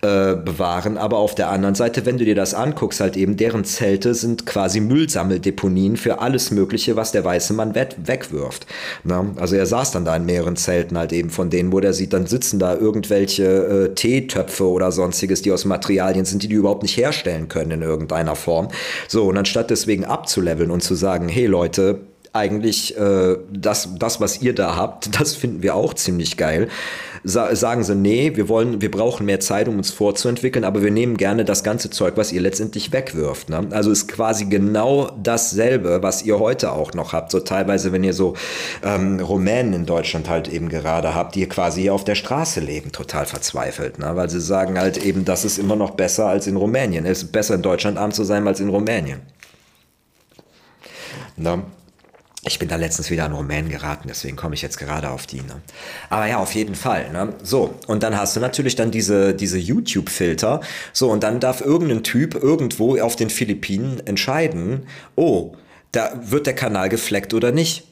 äh, 0.00 0.34
bewahren, 0.34 0.96
aber 0.96 1.18
auf 1.18 1.34
der 1.34 1.50
anderen 1.50 1.74
Seite, 1.74 2.06
wenn 2.06 2.16
du 2.16 2.24
dir 2.24 2.34
das 2.34 2.54
anguckst, 2.54 3.00
halt 3.00 3.16
eben, 3.18 3.36
deren 3.36 3.64
Zelte 3.64 4.14
sind 4.14 4.46
quasi 4.46 4.80
Müllsammeldeponien 4.80 5.98
für 5.98 6.20
alles 6.20 6.50
Mögliche, 6.50 6.96
was 6.96 7.12
der 7.12 7.24
weiße 7.24 7.52
Mann 7.52 7.74
wegwirft. 7.74 8.66
Na? 9.04 9.26
Also 9.36 9.56
er 9.56 9.66
saß 9.66 9.90
dann 9.90 10.06
da 10.06 10.16
in 10.16 10.24
mehreren 10.24 10.56
Zelten 10.56 10.96
halt 10.96 11.12
eben 11.12 11.28
von 11.28 11.50
denen, 11.50 11.72
wo 11.72 11.80
der 11.80 11.92
sieht, 11.92 12.14
dann 12.14 12.26
sitzen 12.26 12.58
da 12.58 12.74
irgendwelche 12.74 13.44
äh, 13.44 13.94
Teetöpfe 13.94 14.66
oder 14.66 14.92
sonstiges, 14.92 15.42
die 15.42 15.52
aus 15.52 15.66
Materialien 15.66 16.24
sind, 16.24 16.42
die 16.42 16.48
die 16.48 16.54
überhaupt 16.54 16.82
nicht 16.82 16.96
herstellen 16.96 17.48
können 17.48 17.72
in 17.72 17.82
irgendeiner 17.82 18.13
irgendeiner 18.14 18.36
Form. 18.36 18.68
So, 19.08 19.26
und 19.26 19.36
anstatt 19.36 19.70
deswegen 19.70 20.04
abzuleveln 20.04 20.70
und 20.70 20.82
zu 20.82 20.94
sagen, 20.94 21.28
hey 21.28 21.46
Leute, 21.46 22.00
eigentlich 22.34 22.98
äh, 22.98 23.36
das, 23.52 23.88
das, 23.96 24.20
was 24.20 24.42
ihr 24.42 24.54
da 24.54 24.74
habt, 24.76 25.18
das 25.20 25.34
finden 25.36 25.62
wir 25.62 25.76
auch 25.76 25.94
ziemlich 25.94 26.36
geil. 26.36 26.68
Sa 27.26 27.54
sagen 27.54 27.84
sie, 27.84 27.94
nee, 27.94 28.32
wir 28.34 28.50
wollen, 28.50 28.82
wir 28.82 28.90
brauchen 28.90 29.24
mehr 29.24 29.40
Zeit, 29.40 29.66
um 29.66 29.78
uns 29.78 29.90
vorzuentwickeln, 29.90 30.64
aber 30.64 30.82
wir 30.82 30.90
nehmen 30.90 31.16
gerne 31.16 31.46
das 31.46 31.64
ganze 31.64 31.88
Zeug, 31.88 32.14
was 32.16 32.32
ihr 32.32 32.42
letztendlich 32.42 32.92
wegwirft. 32.92 33.48
Ne? 33.48 33.68
Also 33.70 33.90
ist 33.90 34.08
quasi 34.08 34.44
genau 34.44 35.10
dasselbe, 35.22 36.02
was 36.02 36.22
ihr 36.22 36.38
heute 36.38 36.72
auch 36.72 36.92
noch 36.92 37.14
habt. 37.14 37.30
So 37.30 37.40
teilweise, 37.40 37.92
wenn 37.92 38.04
ihr 38.04 38.12
so 38.12 38.34
ähm, 38.82 39.20
Rumänen 39.20 39.72
in 39.72 39.86
Deutschland 39.86 40.28
halt 40.28 40.48
eben 40.48 40.68
gerade 40.68 41.14
habt, 41.14 41.36
die 41.36 41.48
quasi 41.48 41.82
hier 41.82 41.94
auf 41.94 42.04
der 42.04 42.16
Straße 42.16 42.60
leben, 42.60 42.92
total 42.92 43.24
verzweifelt, 43.24 43.98
ne? 44.00 44.16
weil 44.16 44.28
sie 44.28 44.40
sagen 44.40 44.78
halt 44.78 44.98
eben, 44.98 45.24
das 45.24 45.46
ist 45.46 45.56
immer 45.56 45.76
noch 45.76 45.92
besser 45.92 46.26
als 46.26 46.46
in 46.46 46.56
Rumänien. 46.56 47.06
Es 47.06 47.22
ist 47.22 47.32
besser 47.32 47.54
in 47.54 47.62
Deutschland 47.62 47.96
arm 47.96 48.12
zu 48.12 48.24
sein 48.24 48.46
als 48.46 48.60
in 48.60 48.68
Rumänien. 48.68 49.22
Ne? 51.36 51.62
Ich 52.46 52.58
bin 52.58 52.68
da 52.68 52.76
letztens 52.76 53.10
wieder 53.10 53.24
an 53.24 53.32
Rumänen 53.32 53.70
geraten, 53.70 54.06
deswegen 54.08 54.36
komme 54.36 54.54
ich 54.54 54.60
jetzt 54.60 54.78
gerade 54.78 55.10
auf 55.10 55.26
die. 55.26 55.40
Ne? 55.40 55.62
Aber 56.10 56.26
ja, 56.26 56.38
auf 56.38 56.54
jeden 56.54 56.74
Fall. 56.74 57.10
Ne? 57.10 57.34
So, 57.42 57.74
und 57.86 58.02
dann 58.02 58.18
hast 58.18 58.36
du 58.36 58.40
natürlich 58.40 58.76
dann 58.76 58.90
diese, 58.90 59.34
diese 59.34 59.58
YouTube-Filter. 59.58 60.60
So, 60.92 61.10
und 61.10 61.22
dann 61.22 61.40
darf 61.40 61.62
irgendein 61.62 62.02
Typ 62.02 62.34
irgendwo 62.34 63.00
auf 63.00 63.16
den 63.16 63.30
Philippinen 63.30 64.06
entscheiden, 64.06 64.86
oh, 65.16 65.52
da 65.92 66.12
wird 66.22 66.46
der 66.46 66.54
Kanal 66.54 66.88
gefleckt 66.88 67.32
oder 67.32 67.50
nicht 67.52 67.84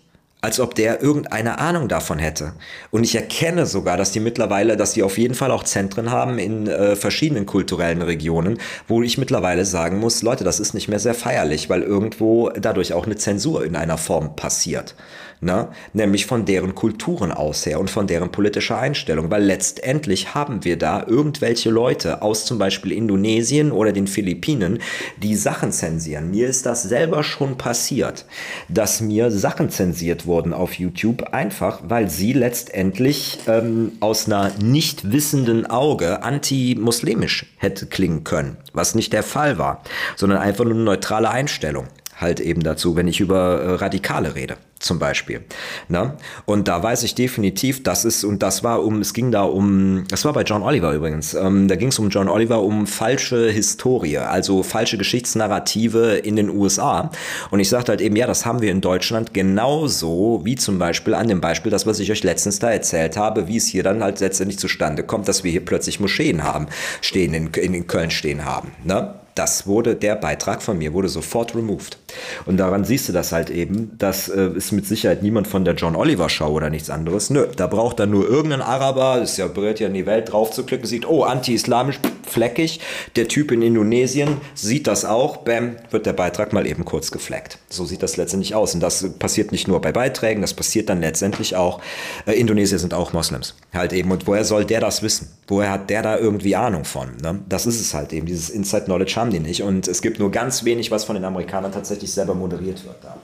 als 0.43 0.59
ob 0.59 0.75
der 0.75 1.01
irgendeine 1.01 1.61
Ahnung 1.61 1.87
davon 1.87 2.19
hätte. 2.19 2.55
Und 2.91 3.05
ich 3.05 3.15
erkenne 3.15 3.65
sogar, 3.65 3.97
dass 3.97 4.11
die 4.11 4.19
mittlerweile, 4.19 4.77
dass 4.77 4.93
die 4.93 5.05
auf 5.05 5.17
jeden 5.17 5.37
Fall 5.37 5.53
auch 5.53 5.63
Zentren 5.63 6.11
haben 6.11 6.39
in 6.39 6.67
äh, 6.67 6.97
verschiedenen 6.97 7.47
kulturellen 7.47 8.03
Regionen, 8.03 8.59
wo 8.89 9.03
ich 9.03 9.19
mittlerweile 9.19 9.65
sagen 9.65 10.01
muss, 10.01 10.23
Leute, 10.23 10.43
das 10.43 10.59
ist 10.59 10.75
nicht 10.75 10.89
mehr 10.89 10.99
sehr 10.99 11.15
feierlich, 11.15 11.71
weil 11.71 11.83
irgendwo 11.83 12.51
dadurch 12.51 12.93
auch 12.93 13.07
eine 13.07 13.17
Zensur 13.17 13.65
in 13.65 13.77
einer 13.77 13.99
Form 13.99 14.35
passiert 14.35 14.97
ne? 15.43 15.69
nämlich 15.93 16.27
von 16.27 16.45
deren 16.45 16.75
Kulturen 16.75 17.33
aus 17.33 17.67
her 17.67 17.81
und 17.81 17.91
von 17.91 18.07
deren 18.07 18.33
politischer 18.33 18.79
Einstellung, 18.79 19.31
weil 19.31 19.43
letztendlich 19.43 20.35
haben 20.35 20.65
wir 20.65 20.79
da 20.79 21.05
irgendwelche 21.07 21.71
Leute 21.71 22.23
aus 22.23 22.47
zum 22.47 22.59
Beispiel 22.59 22.93
Indonesien 22.93 23.73
oder 23.73 23.93
den 23.93 24.07
Philippinen, 24.07 24.79
die 25.23 25.37
Sachen 25.37 25.73
zensieren. 25.73 26.31
Mir 26.31 26.49
ist 26.49 26.65
das 26.65 26.85
selber 26.85 27.23
schon 27.25 27.59
passiert, 27.59 28.25
dass 28.69 29.01
mir 29.01 29.31
Sachen 29.31 29.69
zensiert 29.69 30.27
wurden 30.27 30.32
auf 30.53 30.75
YouTube, 30.75 31.33
einfach 31.33 31.81
weil 31.85 32.09
sie 32.09 32.33
letztendlich 32.33 33.39
ähm, 33.47 33.93
aus 34.01 34.27
einer 34.27 34.51
nicht 34.63 35.13
wissenden 35.13 35.67
Auge 35.67 36.23
anti-muslimisch 36.23 37.47
hätte 37.59 37.87
klingen 37.87 38.25
können, 38.25 38.57
was 38.73 38.95
nicht 38.95 39.13
der 39.13 39.23
Fall 39.23 39.59
war, 39.59 39.83
sondern 40.17 40.39
einfach 40.39 40.65
nur 40.65 40.75
eine 40.75 40.83
neutrale 40.83 41.31
Einstellung. 41.31 41.87
Halt 42.17 42.41
eben 42.41 42.63
dazu, 42.63 42.97
wenn 42.97 43.09
ich 43.09 43.21
über 43.21 43.61
äh, 43.61 43.75
Radikale 43.75 44.35
rede 44.35 44.57
zum 44.83 44.99
Beispiel. 44.99 45.43
Ne? 45.89 46.15
Und 46.45 46.69
da 46.69 46.83
weiß 46.83 47.03
ich 47.05 47.15
definitiv, 47.15 47.83
das 47.83 48.05
ist, 48.05 48.25
und 48.25 48.43
das 48.43 48.63
war 48.65 48.83
um, 48.83 49.01
es 49.01 49.15
ging 49.15 49.31
da 49.31 49.43
um, 49.43 50.05
das 50.09 50.25
war 50.25 50.33
bei 50.33 50.43
John 50.43 50.63
Oliver 50.63 50.93
übrigens, 50.93 51.35
ähm, 51.35 51.69
da 51.69 51.77
ging 51.77 51.89
es 51.89 51.99
um 51.99 52.11
John 52.11 52.29
Oliver 52.29 52.63
um 52.63 52.87
falsche 52.87 53.49
Historie, 53.51 54.19
also 54.19 54.63
falsche 54.63 54.99
Geschichtsnarrative 54.99 56.17
in 56.17 56.37
den 56.37 56.51
USA. 56.51 57.11
Und 57.51 57.61
ich 57.61 57.69
sagte 57.69 57.93
halt 57.93 58.01
eben, 58.01 58.17
ja, 58.17 58.27
das 58.27 58.45
haben 58.45 58.61
wir 58.61 58.71
in 58.71 58.81
Deutschland 58.81 59.33
genauso 59.33 60.43
wie 60.45 60.57
zum 60.57 60.79
Beispiel 60.79 61.15
an 61.15 61.29
dem 61.29 61.41
Beispiel, 61.41 61.71
das, 61.71 61.87
was 61.87 62.01
ich 62.01 62.11
euch 62.11 62.25
letztens 62.25 62.59
da 62.59 62.71
erzählt 62.71 63.17
habe, 63.17 63.49
wie 63.49 63.57
es 63.57 63.67
hier 63.67 63.83
dann 63.83 64.03
halt 64.03 64.21
letztendlich 64.21 64.59
zustande 64.59 65.03
kommt, 65.03 65.29
dass 65.29 65.45
wir 65.45 65.51
hier 65.51 65.65
plötzlich 65.65 66.01
Moscheen 66.01 66.43
haben, 66.43 66.67
stehen 67.01 67.35
in, 67.35 67.47
in 67.49 67.87
Köln 67.87 68.11
stehen 68.11 68.45
haben. 68.45 68.73
Ne? 68.85 69.15
das 69.35 69.67
wurde, 69.67 69.97
der 69.97 70.17
Beitrag 70.17 70.63
von 70.63 70.79
mir 70.79 70.93
wurde 70.93 71.09
sofort 71.09 71.55
removed. 71.55 71.99
Und 72.45 72.59
daran 72.59 72.85
siehst 72.85 73.09
du 73.09 73.13
das 73.13 73.33
halt 73.33 73.51
eben, 73.51 73.93
das 73.99 74.29
äh, 74.29 74.51
mit 74.73 74.87
Sicherheit 74.87 75.23
niemand 75.23 75.47
von 75.47 75.65
der 75.65 75.75
John 75.75 75.97
Oliver 75.97 76.29
Show 76.29 76.49
oder 76.49 76.71
nichts 76.71 76.91
anderes. 76.91 77.31
Nö, 77.31 77.47
da 77.57 77.67
braucht 77.67 78.01
dann 78.01 78.11
nur 78.11 78.29
irgendein 78.29 78.63
Araber, 78.63 79.19
das 79.21 79.33
ist 79.33 79.37
ja 79.39 79.47
bereit 79.47 79.81
ja 79.81 79.87
in 79.87 79.95
die 79.95 80.07
Welt 80.07 80.33
drauf 80.33 80.51
zu 80.51 80.65
klicken, 80.65 80.87
sieht, 80.87 81.07
oh, 81.09 81.25
anti-islamisch, 81.25 82.01
fleckig. 82.33 82.81
Der 83.17 83.29
Typ 83.29 83.53
in 83.53 83.63
Indonesien 83.63 84.39
sieht 84.55 84.87
das 84.87 85.05
auch, 85.05 85.39
bam, 85.39 85.77
wird 85.91 86.07
der 86.07 86.15
Beitrag 86.15 86.53
mal 86.53 86.67
eben 86.67 86.85
kurz 86.85 87.11
gefleckt. 87.11 87.59
So 87.69 87.85
sieht 87.85 88.03
das 88.03 88.17
letztendlich 88.17 88.55
aus. 88.55 88.75
Und 88.75 88.81
das 88.81 89.09
passiert 89.19 89.53
nicht 89.53 89.69
nur 89.69 89.81
bei 89.81 89.93
Beiträgen, 89.93 90.41
das 90.41 90.55
passiert 90.55 90.89
dann 90.89 91.01
letztendlich 91.01 91.57
auch, 91.57 91.81
äh, 92.27 92.33
Indonesier 92.33 92.79
sind 92.79 92.95
auch 92.95 93.13
Moslems. 93.13 93.55
Halt 93.73 93.93
eben. 93.93 94.11
Und 94.11 94.27
woher 94.27 94.45
soll 94.45 94.65
der 94.65 94.81
das 94.81 95.03
wissen? 95.03 95.29
Woher 95.47 95.71
hat 95.71 95.91
der 95.91 96.03
da 96.03 96.19
irgendwie 96.19 96.57
Ahnung 96.57 96.85
von? 96.85 97.17
Ne? 97.23 97.41
Das 97.49 97.67
ist 97.67 97.81
es 97.81 97.95
halt 97.95 98.13
eben, 98.13 98.27
dieses 98.27 98.51
Inside 98.51 98.85
Knowledge 98.85 99.15
haben 99.17 99.31
die 99.31 99.41
nicht. 99.41 99.63
Und 99.63 99.87
es 99.87 100.03
gibt 100.03 100.19
nur 100.19 100.31
ganz 100.31 100.65
wenig, 100.65 100.91
was 100.91 101.05
von 101.05 101.15
den 101.15 101.25
Amerikanern 101.25 101.73
tatsächlich 101.73 102.13
selber 102.13 102.35
moderiert 102.35 102.85
wird 102.85 102.97
da. 103.03 103.17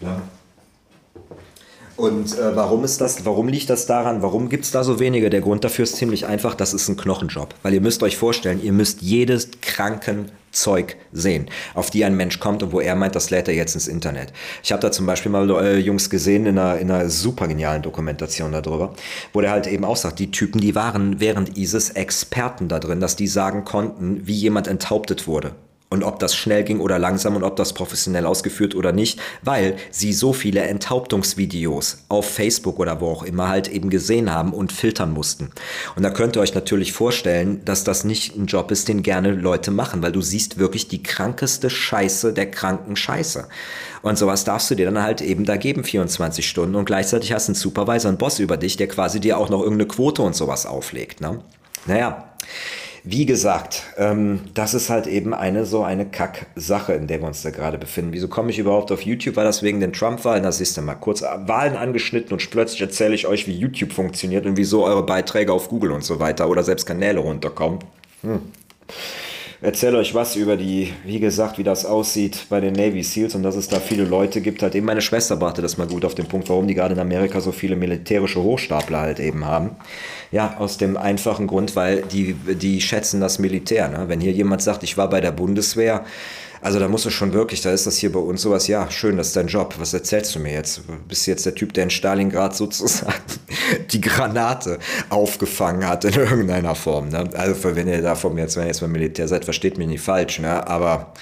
Ja. 0.00 0.22
Und 1.96 2.36
äh, 2.36 2.56
warum 2.56 2.82
ist 2.82 3.00
das, 3.00 3.24
warum 3.24 3.48
liegt 3.48 3.70
das 3.70 3.86
daran? 3.86 4.20
Warum 4.20 4.48
gibt 4.48 4.64
es 4.64 4.72
da 4.72 4.82
so 4.82 4.98
wenige? 4.98 5.30
Der 5.30 5.40
Grund 5.40 5.62
dafür 5.62 5.84
ist 5.84 5.96
ziemlich 5.96 6.26
einfach, 6.26 6.54
das 6.54 6.74
ist 6.74 6.88
ein 6.88 6.96
Knochenjob. 6.96 7.54
Weil 7.62 7.74
ihr 7.74 7.80
müsst 7.80 8.02
euch 8.02 8.16
vorstellen, 8.16 8.60
ihr 8.62 8.72
müsst 8.72 9.00
jedes 9.00 9.50
kranken 9.60 10.32
Zeug 10.50 10.96
sehen, 11.12 11.46
auf 11.74 11.90
die 11.90 12.04
ein 12.04 12.16
Mensch 12.16 12.40
kommt 12.40 12.62
und 12.62 12.72
wo 12.72 12.80
er 12.80 12.94
meint, 12.94 13.14
das 13.14 13.30
lädt 13.30 13.48
er 13.48 13.54
jetzt 13.54 13.74
ins 13.74 13.88
Internet. 13.88 14.32
Ich 14.62 14.72
habe 14.72 14.80
da 14.80 14.90
zum 14.90 15.06
Beispiel 15.06 15.30
mal 15.30 15.48
äh, 15.50 15.78
Jungs 15.78 16.10
gesehen 16.10 16.46
in 16.46 16.58
einer, 16.58 16.78
in 16.78 16.90
einer 16.90 17.10
super 17.10 17.48
genialen 17.48 17.82
Dokumentation 17.82 18.52
darüber, 18.52 18.94
wo 19.32 19.40
der 19.40 19.50
halt 19.50 19.66
eben 19.66 19.84
auch 19.84 19.96
sagt, 19.96 20.18
die 20.18 20.30
Typen, 20.30 20.60
die 20.60 20.74
waren 20.74 21.20
während 21.20 21.56
ISIS 21.58 21.90
Experten 21.90 22.68
da 22.68 22.78
drin, 22.78 23.00
dass 23.00 23.16
die 23.16 23.26
sagen 23.26 23.64
konnten, 23.64 24.26
wie 24.26 24.34
jemand 24.34 24.68
enthauptet 24.68 25.26
wurde 25.26 25.52
und 25.94 26.02
ob 26.02 26.18
das 26.18 26.34
schnell 26.34 26.64
ging 26.64 26.80
oder 26.80 26.98
langsam 26.98 27.36
und 27.36 27.44
ob 27.44 27.56
das 27.56 27.72
professionell 27.72 28.26
ausgeführt 28.26 28.74
oder 28.74 28.92
nicht, 28.92 29.20
weil 29.42 29.76
sie 29.90 30.12
so 30.12 30.32
viele 30.32 30.60
Enthauptungsvideos 30.60 32.04
auf 32.08 32.28
Facebook 32.28 32.78
oder 32.78 33.00
wo 33.00 33.08
auch 33.08 33.22
immer 33.22 33.48
halt 33.48 33.68
eben 33.68 33.90
gesehen 33.90 34.32
haben 34.32 34.52
und 34.52 34.72
filtern 34.72 35.12
mussten. 35.12 35.50
Und 35.96 36.02
da 36.02 36.10
könnt 36.10 36.36
ihr 36.36 36.42
euch 36.42 36.54
natürlich 36.54 36.92
vorstellen, 36.92 37.64
dass 37.64 37.84
das 37.84 38.04
nicht 38.04 38.36
ein 38.36 38.46
Job 38.46 38.70
ist, 38.70 38.88
den 38.88 39.02
gerne 39.02 39.30
Leute 39.32 39.70
machen, 39.70 40.02
weil 40.02 40.12
du 40.12 40.20
siehst 40.20 40.58
wirklich 40.58 40.88
die 40.88 41.02
krankeste 41.02 41.70
Scheiße 41.70 42.32
der 42.32 42.50
kranken 42.50 42.96
Scheiße. 42.96 43.46
Und 44.02 44.18
sowas 44.18 44.44
darfst 44.44 44.70
du 44.70 44.74
dir 44.74 44.86
dann 44.86 45.02
halt 45.02 45.22
eben 45.22 45.44
da 45.44 45.56
geben, 45.56 45.84
24 45.84 46.46
Stunden. 46.46 46.74
Und 46.74 46.84
gleichzeitig 46.84 47.32
hast 47.32 47.48
du 47.48 47.52
einen 47.52 47.56
Supervisor, 47.56 48.08
einen 48.10 48.18
Boss 48.18 48.38
über 48.38 48.56
dich, 48.56 48.76
der 48.76 48.88
quasi 48.88 49.20
dir 49.20 49.38
auch 49.38 49.48
noch 49.48 49.60
irgendeine 49.60 49.88
Quote 49.88 50.22
und 50.22 50.34
sowas 50.34 50.66
auflegt. 50.66 51.20
Ne? 51.20 51.40
Naja. 51.86 52.34
Wie 53.06 53.26
gesagt, 53.26 53.82
ähm, 53.98 54.40
das 54.54 54.72
ist 54.72 54.88
halt 54.88 55.06
eben 55.06 55.34
eine 55.34 55.66
so 55.66 55.82
eine 55.82 56.06
Kack-Sache, 56.06 56.94
in 56.94 57.06
der 57.06 57.20
wir 57.20 57.26
uns 57.26 57.42
da 57.42 57.50
gerade 57.50 57.76
befinden. 57.76 58.12
Wieso 58.12 58.28
komme 58.28 58.50
ich 58.50 58.58
überhaupt 58.58 58.90
auf 58.92 59.02
YouTube? 59.02 59.36
War 59.36 59.44
das 59.44 59.62
wegen 59.62 59.78
den 59.80 59.92
Trump-Wahlen? 59.92 60.42
Da 60.42 60.50
siehst 60.50 60.78
du 60.78 60.82
mal 60.82 60.94
kurz 60.94 61.20
Wahlen 61.20 61.76
angeschnitten 61.76 62.32
und 62.32 62.50
plötzlich 62.50 62.80
erzähle 62.80 63.14
ich 63.14 63.26
euch, 63.26 63.46
wie 63.46 63.52
YouTube 63.52 63.92
funktioniert 63.92 64.46
und 64.46 64.56
wieso 64.56 64.84
eure 64.84 65.04
Beiträge 65.04 65.52
auf 65.52 65.68
Google 65.68 65.92
und 65.92 66.02
so 66.02 66.18
weiter 66.18 66.48
oder 66.48 66.64
selbst 66.64 66.86
Kanäle 66.86 67.20
runterkommen. 67.20 67.80
Hm 68.22 68.40
erzähle 69.64 69.98
euch 69.98 70.14
was 70.14 70.36
über 70.36 70.56
die, 70.56 70.92
wie 71.04 71.18
gesagt, 71.18 71.56
wie 71.56 71.62
das 71.62 71.86
aussieht 71.86 72.46
bei 72.50 72.60
den 72.60 72.74
Navy 72.74 73.02
SEALs 73.02 73.34
und 73.34 73.42
dass 73.42 73.56
es 73.56 73.68
da 73.68 73.80
viele 73.80 74.04
Leute 74.04 74.42
gibt. 74.42 74.62
Halt 74.62 74.74
eben 74.74 74.86
meine 74.86 75.00
Schwester 75.00 75.36
brachte 75.36 75.62
das 75.62 75.78
mal 75.78 75.86
gut 75.86 76.04
auf 76.04 76.14
den 76.14 76.26
Punkt, 76.26 76.48
warum 76.50 76.66
die 76.68 76.74
gerade 76.74 76.94
in 76.94 77.00
Amerika 77.00 77.40
so 77.40 77.50
viele 77.50 77.74
militärische 77.74 78.42
Hochstapler 78.42 79.00
halt 79.00 79.20
eben 79.20 79.46
haben. 79.46 79.70
Ja, 80.30 80.56
aus 80.58 80.76
dem 80.76 80.96
einfachen 80.96 81.46
Grund, 81.46 81.76
weil 81.76 82.02
die, 82.02 82.34
die 82.34 82.80
schätzen 82.82 83.20
das 83.20 83.38
Militär. 83.38 83.88
Ne? 83.88 84.04
Wenn 84.08 84.20
hier 84.20 84.32
jemand 84.32 84.60
sagt, 84.60 84.82
ich 84.82 84.98
war 84.98 85.08
bei 85.08 85.20
der 85.20 85.32
Bundeswehr, 85.32 86.04
also 86.64 86.78
da 86.78 86.88
musst 86.88 87.04
du 87.04 87.10
schon 87.10 87.34
wirklich, 87.34 87.60
da 87.60 87.72
ist 87.72 87.86
das 87.86 87.98
hier 87.98 88.10
bei 88.10 88.18
uns 88.18 88.40
sowas, 88.40 88.68
ja, 88.68 88.90
schön, 88.90 89.18
das 89.18 89.26
ist 89.28 89.36
dein 89.36 89.48
Job. 89.48 89.74
Was 89.76 89.92
erzählst 89.92 90.34
du 90.34 90.38
mir 90.38 90.54
jetzt? 90.54 90.80
Bist 91.06 91.26
du 91.26 91.30
jetzt 91.30 91.44
der 91.44 91.54
Typ, 91.54 91.74
der 91.74 91.84
in 91.84 91.90
Stalingrad 91.90 92.56
sozusagen 92.56 93.12
die 93.90 94.00
Granate 94.00 94.78
aufgefangen 95.10 95.86
hat 95.86 96.06
in 96.06 96.14
irgendeiner 96.14 96.74
Form. 96.74 97.10
Ne? 97.10 97.28
Also 97.34 97.76
wenn 97.76 97.86
ihr 97.86 98.00
da 98.00 98.14
von 98.14 98.34
mir 98.34 98.40
jetzt, 98.40 98.56
wenn 98.56 98.62
ihr 98.62 98.68
jetzt 98.68 98.80
beim 98.80 98.92
Militär 98.92 99.28
seid, 99.28 99.44
versteht 99.44 99.76
mich 99.76 99.88
nicht 99.88 100.00
falsch, 100.00 100.38
ne? 100.38 100.66
Aber 100.66 101.12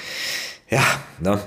ja, 0.71 0.85
ne? 1.19 1.41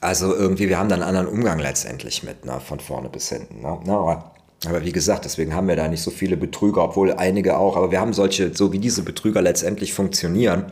Also 0.00 0.34
irgendwie, 0.34 0.68
wir 0.68 0.76
haben 0.76 0.88
da 0.88 0.96
einen 0.96 1.04
anderen 1.04 1.28
Umgang 1.28 1.60
letztendlich 1.60 2.24
mit, 2.24 2.44
ne? 2.44 2.58
von 2.58 2.80
vorne 2.80 3.08
bis 3.08 3.28
hinten. 3.28 3.60
Ne? 3.60 3.68
Aber 3.68 4.32
aber 4.66 4.84
wie 4.84 4.92
gesagt, 4.92 5.24
deswegen 5.24 5.54
haben 5.54 5.68
wir 5.68 5.76
da 5.76 5.86
nicht 5.86 6.02
so 6.02 6.10
viele 6.10 6.36
Betrüger, 6.36 6.82
obwohl 6.82 7.12
einige 7.12 7.58
auch. 7.58 7.76
Aber 7.76 7.92
wir 7.92 8.00
haben 8.00 8.12
solche, 8.12 8.52
so 8.54 8.72
wie 8.72 8.78
diese 8.80 9.02
Betrüger 9.02 9.40
letztendlich 9.40 9.92
funktionieren, 9.92 10.66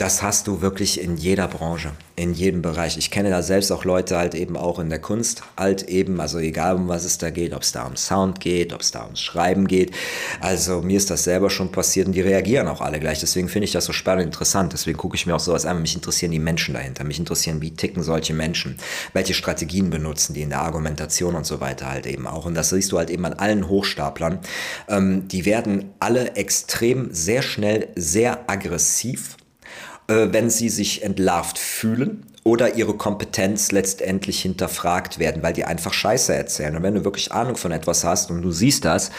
das 0.00 0.22
hast 0.22 0.46
du 0.46 0.62
wirklich 0.62 0.98
in 0.98 1.18
jeder 1.18 1.46
Branche, 1.46 1.92
in 2.16 2.32
jedem 2.32 2.62
Bereich. 2.62 2.96
Ich 2.96 3.10
kenne 3.10 3.28
da 3.28 3.42
selbst 3.42 3.70
auch 3.70 3.84
Leute 3.84 4.16
halt 4.16 4.34
eben 4.34 4.56
auch 4.56 4.78
in 4.78 4.88
der 4.88 4.98
Kunst, 4.98 5.42
halt 5.58 5.82
eben, 5.90 6.22
also 6.22 6.38
egal 6.38 6.76
um 6.76 6.88
was 6.88 7.04
es 7.04 7.18
da 7.18 7.28
geht, 7.28 7.52
ob 7.52 7.60
es 7.60 7.72
da 7.72 7.84
um 7.84 7.96
Sound 7.96 8.40
geht, 8.40 8.72
ob 8.72 8.80
es 8.80 8.92
da 8.92 9.04
ums 9.04 9.20
Schreiben 9.20 9.68
geht. 9.68 9.90
Also 10.40 10.80
mir 10.80 10.96
ist 10.96 11.10
das 11.10 11.24
selber 11.24 11.50
schon 11.50 11.70
passiert 11.70 12.06
und 12.06 12.14
die 12.14 12.22
reagieren 12.22 12.66
auch 12.66 12.80
alle 12.80 12.98
gleich. 12.98 13.20
Deswegen 13.20 13.50
finde 13.50 13.66
ich 13.66 13.72
das 13.72 13.84
so 13.84 13.92
spannend 13.92 14.24
interessant. 14.24 14.72
Deswegen 14.72 14.96
gucke 14.96 15.16
ich 15.16 15.26
mir 15.26 15.36
auch 15.36 15.40
sowas 15.40 15.66
an. 15.66 15.82
Mich 15.82 15.94
interessieren 15.94 16.32
die 16.32 16.38
Menschen 16.38 16.72
dahinter. 16.72 17.04
Mich 17.04 17.18
interessieren, 17.18 17.60
wie 17.60 17.72
ticken 17.72 18.02
solche 18.02 18.32
Menschen, 18.32 18.78
welche 19.12 19.34
Strategien 19.34 19.90
benutzen 19.90 20.32
die 20.32 20.40
in 20.40 20.48
der 20.48 20.62
Argumentation 20.62 21.34
und 21.34 21.44
so 21.44 21.60
weiter 21.60 21.90
halt 21.90 22.06
eben 22.06 22.26
auch. 22.26 22.46
Und 22.46 22.54
das 22.54 22.70
siehst 22.70 22.90
du 22.92 22.96
halt 22.96 23.10
eben 23.10 23.26
an 23.26 23.34
allen 23.34 23.68
Hochstaplern. 23.68 24.38
Ähm, 24.88 25.28
die 25.28 25.44
werden 25.44 25.90
alle 26.00 26.36
extrem, 26.36 27.12
sehr 27.12 27.42
schnell, 27.42 27.88
sehr 27.96 28.48
aggressiv 28.48 29.36
wenn 30.10 30.50
sie 30.50 30.68
sich 30.68 31.02
entlarvt 31.02 31.58
fühlen 31.58 32.26
oder 32.42 32.74
ihre 32.74 32.94
Kompetenz 32.94 33.70
letztendlich 33.70 34.40
hinterfragt 34.42 35.18
werden, 35.18 35.42
weil 35.42 35.52
die 35.52 35.64
einfach 35.64 35.92
Scheiße 35.92 36.34
erzählen. 36.34 36.76
Und 36.76 36.82
wenn 36.82 36.94
du 36.94 37.04
wirklich 37.04 37.32
Ahnung 37.32 37.56
von 37.56 37.72
etwas 37.72 38.04
hast 38.04 38.30
und 38.30 38.42
du 38.42 38.50
siehst 38.50 38.84
das, 38.84 39.10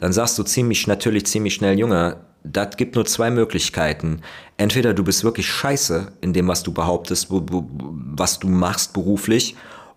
dann 0.00 0.12
sagst 0.12 0.38
du 0.38 0.42
ziemlich 0.42 0.86
natürlich 0.86 1.26
ziemlich 1.26 1.54
schnell, 1.54 1.78
Junge, 1.78 2.16
das 2.42 2.76
gibt 2.76 2.94
nur 2.94 3.04
zwei 3.04 3.30
Möglichkeiten. 3.30 4.22
Entweder 4.56 4.94
du 4.94 5.04
bist 5.04 5.24
wirklich 5.24 5.46
scheiße 5.46 6.12
in 6.20 6.32
dem, 6.32 6.48
was 6.48 6.62
du 6.62 6.72
behauptest, 6.72 7.28
was 7.30 8.38
du 8.38 8.48
machst 8.48 8.92
beruflich, 8.94 9.56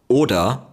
oder 0.10 0.68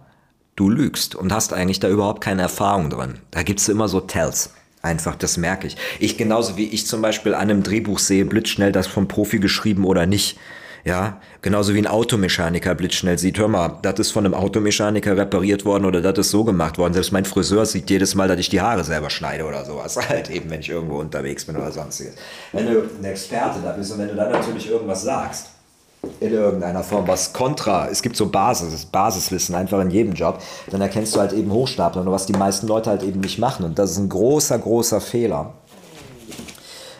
du 0.55 0.69
lügst 0.69 1.15
und 1.15 1.33
hast 1.33 1.53
eigentlich 1.53 1.79
da 1.79 1.89
überhaupt 1.89 2.21
keine 2.21 2.43
Erfahrung 2.43 2.89
drin. 2.89 3.19
Da 3.31 3.43
gibt 3.43 3.59
es 3.59 3.69
immer 3.69 3.87
so 3.87 4.01
Tells. 4.01 4.53
Einfach, 4.81 5.15
das 5.15 5.37
merke 5.37 5.67
ich. 5.67 5.77
Ich 5.99 6.17
genauso 6.17 6.57
wie 6.57 6.65
ich 6.65 6.87
zum 6.87 7.01
Beispiel 7.01 7.35
an 7.35 7.41
einem 7.41 7.63
Drehbuch 7.63 7.99
sehe, 7.99 8.25
blitzschnell 8.25 8.71
das 8.71 8.87
vom 8.87 9.07
Profi 9.07 9.39
geschrieben 9.39 9.85
oder 9.85 10.05
nicht. 10.05 10.37
Ja, 10.83 11.21
genauso 11.43 11.75
wie 11.75 11.77
ein 11.77 11.85
Automechaniker 11.85 12.73
blitzschnell 12.73 13.19
sieht, 13.19 13.37
hör 13.37 13.47
mal, 13.47 13.77
das 13.83 13.99
ist 13.99 14.11
von 14.11 14.25
einem 14.25 14.33
Automechaniker 14.33 15.15
repariert 15.15 15.63
worden 15.63 15.85
oder 15.85 16.01
das 16.01 16.17
ist 16.17 16.31
so 16.31 16.43
gemacht 16.43 16.79
worden. 16.79 16.93
Selbst 16.93 17.11
mein 17.11 17.25
Friseur 17.25 17.67
sieht 17.67 17.91
jedes 17.91 18.15
Mal, 18.15 18.27
dass 18.27 18.39
ich 18.39 18.49
die 18.49 18.61
Haare 18.61 18.83
selber 18.83 19.11
schneide 19.11 19.45
oder 19.45 19.63
sowas. 19.63 19.97
Halt 20.09 20.31
eben, 20.31 20.49
wenn 20.49 20.61
ich 20.61 20.69
irgendwo 20.69 20.97
unterwegs 20.99 21.45
bin 21.45 21.55
oder 21.55 21.71
sonstiges. 21.71 22.15
Wenn 22.51 22.65
du 22.65 22.81
ein 22.81 23.05
Experte 23.05 23.59
da 23.63 23.73
bist 23.73 23.91
und 23.91 23.99
wenn 23.99 24.07
du 24.07 24.15
dann 24.15 24.31
natürlich 24.31 24.69
irgendwas 24.69 25.03
sagst, 25.03 25.49
in 26.19 26.33
irgendeiner 26.33 26.83
Form 26.83 27.07
was 27.07 27.33
kontra, 27.33 27.87
es 27.87 28.01
gibt 28.01 28.15
so 28.15 28.29
Basis, 28.29 28.85
Basiswissen 28.85 29.55
einfach 29.55 29.79
in 29.81 29.91
jedem 29.91 30.13
Job, 30.13 30.39
dann 30.69 30.81
erkennst 30.81 31.15
du 31.15 31.19
halt 31.19 31.33
eben 31.33 31.51
Hochstapler, 31.51 32.05
was 32.05 32.25
die 32.25 32.33
meisten 32.33 32.67
Leute 32.67 32.89
halt 32.89 33.03
eben 33.03 33.19
nicht 33.19 33.37
machen. 33.37 33.65
Und 33.65 33.77
das 33.77 33.91
ist 33.91 33.97
ein 33.97 34.09
großer, 34.09 34.57
großer 34.57 35.01
Fehler. 35.01 35.53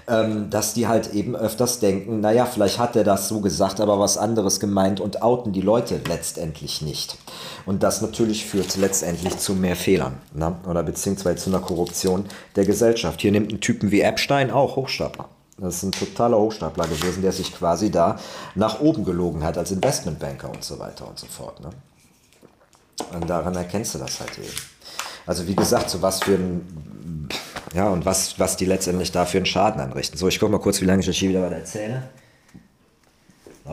Ähm, 0.07 0.49
dass 0.49 0.73
die 0.73 0.87
halt 0.87 1.13
eben 1.13 1.35
öfters 1.35 1.79
denken, 1.79 2.19
naja, 2.19 2.45
vielleicht 2.45 2.79
hat 2.79 2.95
er 2.95 3.03
das 3.03 3.27
so 3.27 3.39
gesagt, 3.39 3.79
aber 3.79 3.99
was 3.99 4.17
anderes 4.17 4.59
gemeint 4.59 4.99
und 4.99 5.21
outen 5.21 5.53
die 5.53 5.61
Leute 5.61 6.01
letztendlich 6.07 6.81
nicht. 6.81 7.17
Und 7.65 7.83
das 7.83 8.01
natürlich 8.01 8.45
führt 8.45 8.75
letztendlich 8.77 9.37
zu 9.37 9.53
mehr 9.53 9.75
Fehlern 9.75 10.17
ne? 10.33 10.55
oder 10.67 10.83
beziehungsweise 10.83 11.37
zu 11.37 11.49
einer 11.51 11.59
Korruption 11.59 12.25
der 12.55 12.65
Gesellschaft. 12.65 13.21
Hier 13.21 13.31
nimmt 13.31 13.53
ein 13.53 13.61
Typen 13.61 13.91
wie 13.91 14.01
Epstein 14.01 14.49
auch 14.49 14.75
Hochstapler. 14.75 15.29
Das 15.57 15.75
ist 15.75 15.83
ein 15.83 15.91
totaler 15.91 16.37
Hochstapler 16.37 16.87
gewesen, 16.87 17.21
der 17.21 17.31
sich 17.31 17.53
quasi 17.53 17.91
da 17.91 18.17
nach 18.55 18.79
oben 18.79 19.05
gelogen 19.05 19.43
hat 19.43 19.57
als 19.57 19.71
Investmentbanker 19.71 20.49
und 20.49 20.63
so 20.63 20.79
weiter 20.79 21.07
und 21.07 21.19
so 21.19 21.27
fort. 21.27 21.59
Ne? 21.59 21.69
Und 23.13 23.29
daran 23.29 23.55
erkennst 23.55 23.93
du 23.95 23.99
das 23.99 24.19
halt 24.19 24.37
eben. 24.37 24.49
Also 25.25 25.47
wie 25.47 25.55
gesagt, 25.55 25.89
so 25.89 26.01
was 26.01 26.23
für 26.23 26.35
ein, 26.35 27.29
ja, 27.73 27.89
und 27.89 28.05
was, 28.05 28.39
was 28.39 28.57
die 28.57 28.65
letztendlich 28.65 29.11
da 29.11 29.25
für 29.25 29.37
einen 29.37 29.45
Schaden 29.45 29.81
anrichten. 29.81 30.17
So, 30.17 30.27
ich 30.27 30.39
gucke 30.39 30.51
mal 30.51 30.59
kurz, 30.59 30.81
wie 30.81 30.85
lange 30.85 31.01
ich 31.01 31.09
euch 31.09 31.19
hier 31.19 31.29
wieder 31.29 31.43
was 31.43 31.51
erzähle. 31.51 32.03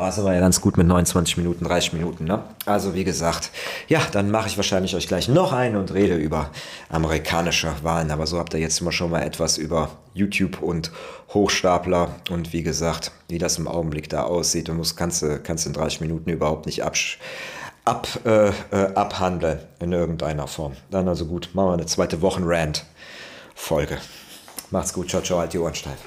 Oh, 0.01 0.03
das 0.03 0.23
war 0.23 0.33
ja 0.33 0.39
ganz 0.39 0.61
gut 0.61 0.77
mit 0.77 0.87
29 0.87 1.39
Minuten, 1.39 1.65
30 1.65 1.95
Minuten. 1.95 2.25
Ne? 2.25 2.41
Also 2.67 2.95
wie 2.95 3.03
gesagt, 3.03 3.51
ja, 3.89 4.01
dann 4.13 4.31
mache 4.31 4.47
ich 4.47 4.57
wahrscheinlich 4.57 4.95
euch 4.95 5.09
gleich 5.09 5.27
noch 5.27 5.53
eine 5.53 5.81
und 5.81 5.93
rede 5.93 6.15
über 6.15 6.51
amerikanische 6.89 7.73
Wahlen. 7.83 8.13
Aber 8.13 8.29
so 8.29 8.39
habt 8.39 8.55
ihr 8.55 8.61
jetzt 8.61 8.81
immer 8.81 8.93
schon 8.93 9.11
mal 9.11 9.23
etwas 9.23 9.59
über 9.59 9.91
YouTube 10.15 10.63
und 10.63 10.93
Hochstapler 11.35 12.15
und 12.31 12.53
wie 12.53 12.63
gesagt, 12.63 13.11
wie 13.29 13.39
das 13.39 13.59
im 13.59 13.67
Augenblick 13.67 14.09
da 14.09 14.23
aussieht. 14.23 14.69
Und 14.69 14.79
das 14.79 14.95
kannst 14.95 15.23
du 15.23 15.41
kannst 15.41 15.67
in 15.67 15.73
30 15.73 16.01
Minuten 16.01 16.31
überhaupt 16.31 16.67
nicht 16.67 16.85
absch 16.85 17.19
ab, 17.85 18.07
äh, 18.25 18.51
äh, 18.71 18.95
abhandeln 18.95 19.59
in 19.81 19.91
irgendeiner 19.91 20.47
Form. 20.47 20.75
Dann 20.93 21.09
also 21.09 21.27
gut, 21.27 21.51
machen 21.55 21.71
wir 21.71 21.73
eine 21.73 21.87
zweite 21.87 22.23
Wochen-Rant-Folge. 22.23 23.99
Macht's 24.71 24.93
gut, 24.93 25.11
ciao, 25.11 25.23
ciao, 25.23 25.41
halt 25.41 25.53
die 25.55 25.59
Ohren 25.59 25.75
steif. 25.75 25.99